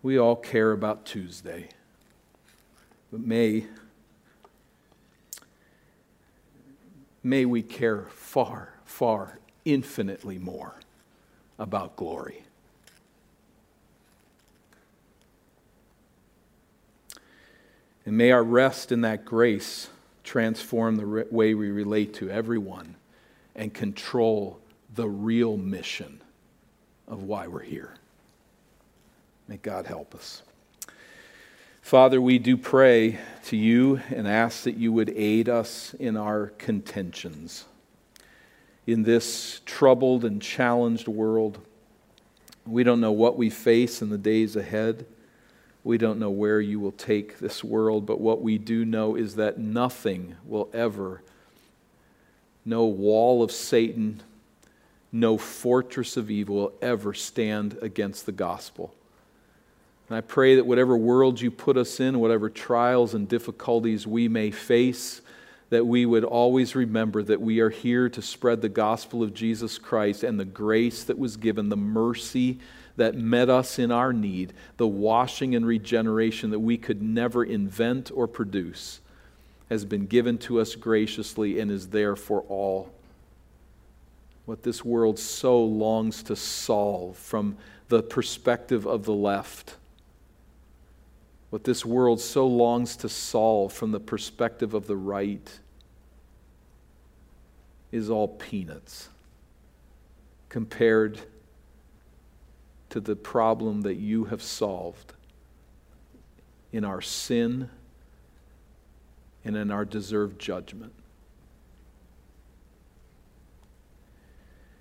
We 0.02 0.18
all 0.18 0.36
care 0.36 0.72
about 0.72 1.06
Tuesday, 1.06 1.70
but 3.10 3.20
may 3.20 3.64
may 7.24 7.46
we 7.46 7.62
care 7.62 8.02
far, 8.10 8.74
far, 8.84 9.38
infinitely 9.64 10.38
more 10.38 10.74
about 11.58 11.96
glory. 11.96 12.44
And 18.06 18.18
may 18.18 18.30
our 18.30 18.44
rest 18.44 18.92
in 18.92 19.00
that 19.00 19.24
grace 19.24 19.88
transform 20.22 20.96
the 20.96 21.26
way 21.30 21.54
we 21.54 21.70
relate 21.70 22.12
to 22.14 22.28
everyone 22.30 22.96
and 23.56 23.72
control 23.72 24.60
the 24.94 25.08
real 25.08 25.56
mission 25.56 26.20
of 27.08 27.22
why 27.22 27.46
we're 27.46 27.62
here. 27.62 27.94
May 29.48 29.56
God 29.56 29.86
help 29.86 30.14
us. 30.14 30.42
Father, 31.84 32.18
we 32.18 32.38
do 32.38 32.56
pray 32.56 33.18
to 33.44 33.58
you 33.58 34.00
and 34.08 34.26
ask 34.26 34.62
that 34.62 34.78
you 34.78 34.90
would 34.90 35.10
aid 35.10 35.50
us 35.50 35.92
in 36.00 36.16
our 36.16 36.46
contentions. 36.56 37.66
In 38.86 39.02
this 39.02 39.60
troubled 39.66 40.24
and 40.24 40.40
challenged 40.40 41.08
world, 41.08 41.58
we 42.66 42.84
don't 42.84 43.02
know 43.02 43.12
what 43.12 43.36
we 43.36 43.50
face 43.50 44.00
in 44.00 44.08
the 44.08 44.16
days 44.16 44.56
ahead. 44.56 45.04
We 45.84 45.98
don't 45.98 46.18
know 46.18 46.30
where 46.30 46.58
you 46.58 46.80
will 46.80 46.92
take 46.92 47.38
this 47.38 47.62
world, 47.62 48.06
but 48.06 48.18
what 48.18 48.40
we 48.40 48.56
do 48.56 48.86
know 48.86 49.14
is 49.14 49.34
that 49.34 49.58
nothing 49.58 50.36
will 50.46 50.70
ever, 50.72 51.20
no 52.64 52.86
wall 52.86 53.42
of 53.42 53.52
Satan, 53.52 54.22
no 55.12 55.36
fortress 55.36 56.16
of 56.16 56.30
evil 56.30 56.56
will 56.56 56.72
ever 56.80 57.12
stand 57.12 57.76
against 57.82 58.24
the 58.24 58.32
gospel. 58.32 58.94
And 60.14 60.22
I 60.22 60.28
pray 60.28 60.54
that 60.54 60.64
whatever 60.64 60.96
world 60.96 61.40
you 61.40 61.50
put 61.50 61.76
us 61.76 61.98
in, 61.98 62.20
whatever 62.20 62.48
trials 62.48 63.14
and 63.14 63.28
difficulties 63.28 64.06
we 64.06 64.28
may 64.28 64.52
face, 64.52 65.20
that 65.70 65.88
we 65.88 66.06
would 66.06 66.22
always 66.22 66.76
remember 66.76 67.20
that 67.24 67.40
we 67.40 67.58
are 67.58 67.68
here 67.68 68.08
to 68.08 68.22
spread 68.22 68.62
the 68.62 68.68
gospel 68.68 69.24
of 69.24 69.34
Jesus 69.34 69.76
Christ 69.76 70.22
and 70.22 70.38
the 70.38 70.44
grace 70.44 71.02
that 71.02 71.18
was 71.18 71.36
given, 71.36 71.68
the 71.68 71.76
mercy 71.76 72.60
that 72.94 73.16
met 73.16 73.50
us 73.50 73.76
in 73.80 73.90
our 73.90 74.12
need, 74.12 74.52
the 74.76 74.86
washing 74.86 75.56
and 75.56 75.66
regeneration 75.66 76.50
that 76.50 76.60
we 76.60 76.78
could 76.78 77.02
never 77.02 77.42
invent 77.42 78.12
or 78.14 78.28
produce, 78.28 79.00
has 79.68 79.84
been 79.84 80.06
given 80.06 80.38
to 80.38 80.60
us 80.60 80.76
graciously 80.76 81.58
and 81.58 81.72
is 81.72 81.88
there 81.88 82.14
for 82.14 82.42
all. 82.42 82.92
What 84.46 84.62
this 84.62 84.84
world 84.84 85.18
so 85.18 85.60
longs 85.60 86.22
to 86.22 86.36
solve 86.36 87.16
from 87.16 87.56
the 87.88 88.04
perspective 88.04 88.86
of 88.86 89.06
the 89.06 89.12
left 89.12 89.74
what 91.54 91.62
this 91.62 91.86
world 91.86 92.20
so 92.20 92.48
longs 92.48 92.96
to 92.96 93.08
solve 93.08 93.72
from 93.72 93.92
the 93.92 94.00
perspective 94.00 94.74
of 94.74 94.88
the 94.88 94.96
right 94.96 95.60
is 97.92 98.10
all 98.10 98.26
peanuts 98.26 99.08
compared 100.48 101.20
to 102.90 102.98
the 102.98 103.14
problem 103.14 103.82
that 103.82 103.94
you 103.94 104.24
have 104.24 104.42
solved 104.42 105.12
in 106.72 106.84
our 106.84 107.00
sin 107.00 107.70
and 109.44 109.56
in 109.56 109.70
our 109.70 109.84
deserved 109.84 110.40
judgment. 110.40 110.92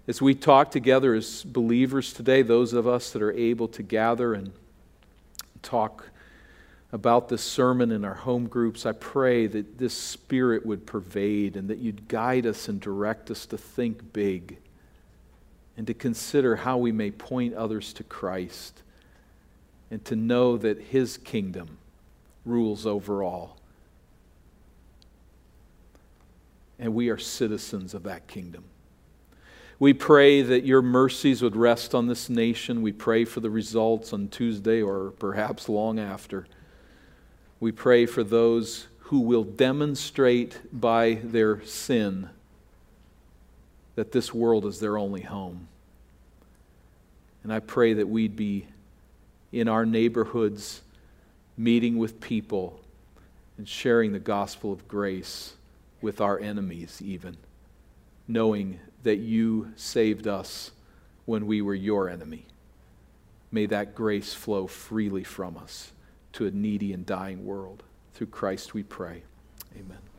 As 0.08 0.24
we 0.24 0.34
talk 0.34 0.72
together 0.72 1.14
as 1.14 1.44
believers 1.44 2.14
today, 2.14 2.42
those 2.42 2.74
of 2.74 2.88
us 2.88 3.12
that 3.12 3.22
are 3.22 3.34
able 3.34 3.68
to 3.68 3.84
gather 3.84 4.34
and 4.34 4.52
talk 5.62 6.10
about 6.94 7.28
this 7.28 7.42
sermon 7.42 7.92
in 7.92 8.06
our 8.06 8.14
home 8.14 8.48
groups, 8.48 8.86
I 8.86 8.92
pray 8.92 9.48
that 9.48 9.80
this 9.80 9.96
spirit 9.96 10.64
would 10.64 10.86
pervade 10.86 11.58
and 11.58 11.68
that 11.70 11.80
you'd 11.80 12.08
guide 12.08 12.46
us 12.46 12.70
and 12.70 12.80
direct 12.80 13.32
us 13.32 13.48
to 13.48 13.58
think 13.58 14.14
big 14.14 14.60
and 15.76 15.88
to 15.88 15.96
consider 15.96 16.56
how 16.56 16.78
we 16.78 16.92
may 16.92 17.10
point 17.10 17.56
others 17.56 17.94
to 17.94 18.04
Christ 18.04 18.84
and 19.90 20.06
to 20.06 20.16
know 20.16 20.56
that 20.56 20.80
His 20.80 21.18
kingdom 21.18 21.80
rules 22.46 22.86
over 22.86 23.24
all. 23.24 23.58
And 26.78 26.94
we 26.94 27.10
are 27.10 27.18
citizens 27.18 27.96
of 27.96 28.04
that 28.04 28.28
kingdom. 28.28 28.66
We 29.80 29.94
pray 29.94 30.44
that 30.44 30.64
your 30.64 30.84
mercies 30.84 31.42
would 31.42 31.56
rest 31.56 31.96
on 31.96 32.06
this 32.06 32.30
nation. 32.30 32.84
We 32.84 32.92
pray 32.92 33.26
for 33.26 33.40
the 33.40 33.50
results 33.50 34.14
on 34.14 34.28
Tuesday 34.28 34.80
or 34.80 35.10
perhaps 35.18 35.68
long 35.68 35.98
after. 35.98 36.46
We 37.64 37.72
pray 37.72 38.08
for 38.08 38.26
those 38.26 38.88
who 39.04 39.22
will 39.22 39.46
demonstrate 39.46 40.60
by 40.74 41.20
their 41.24 41.64
sin 41.64 42.30
that 43.96 44.12
this 44.12 44.34
world 44.34 44.66
is 44.66 44.82
their 44.82 44.98
only 44.98 45.22
home. 45.22 45.70
And 47.42 47.54
I 47.54 47.60
pray 47.60 47.94
that 47.94 48.10
we'd 48.10 48.36
be 48.36 48.68
in 49.54 49.70
our 49.70 49.86
neighborhoods 49.86 50.82
meeting 51.56 51.98
with 51.98 52.20
people 52.20 52.82
and 53.58 53.66
sharing 53.66 54.12
the 54.12 54.20
gospel 54.20 54.74
of 54.74 54.86
grace 54.90 55.54
with 56.02 56.20
our 56.20 56.38
enemies, 56.38 57.02
even, 57.02 57.38
knowing 58.28 58.78
that 59.04 59.20
you 59.20 59.72
saved 59.78 60.28
us 60.28 60.72
when 61.24 61.48
we 61.48 61.62
were 61.62 61.76
your 61.76 62.10
enemy. 62.10 62.46
May 63.54 63.68
that 63.68 63.96
grace 63.96 64.34
flow 64.34 64.68
freely 64.68 65.24
from 65.24 65.56
us 65.56 65.94
to 66.34 66.46
a 66.46 66.52
needy 66.52 66.94
and 66.94 67.06
dying 67.06 67.46
world. 67.46 67.84
Through 68.14 68.28
Christ 68.28 68.74
we 68.74 68.84
pray. 68.84 69.24
Amen. 69.76 70.13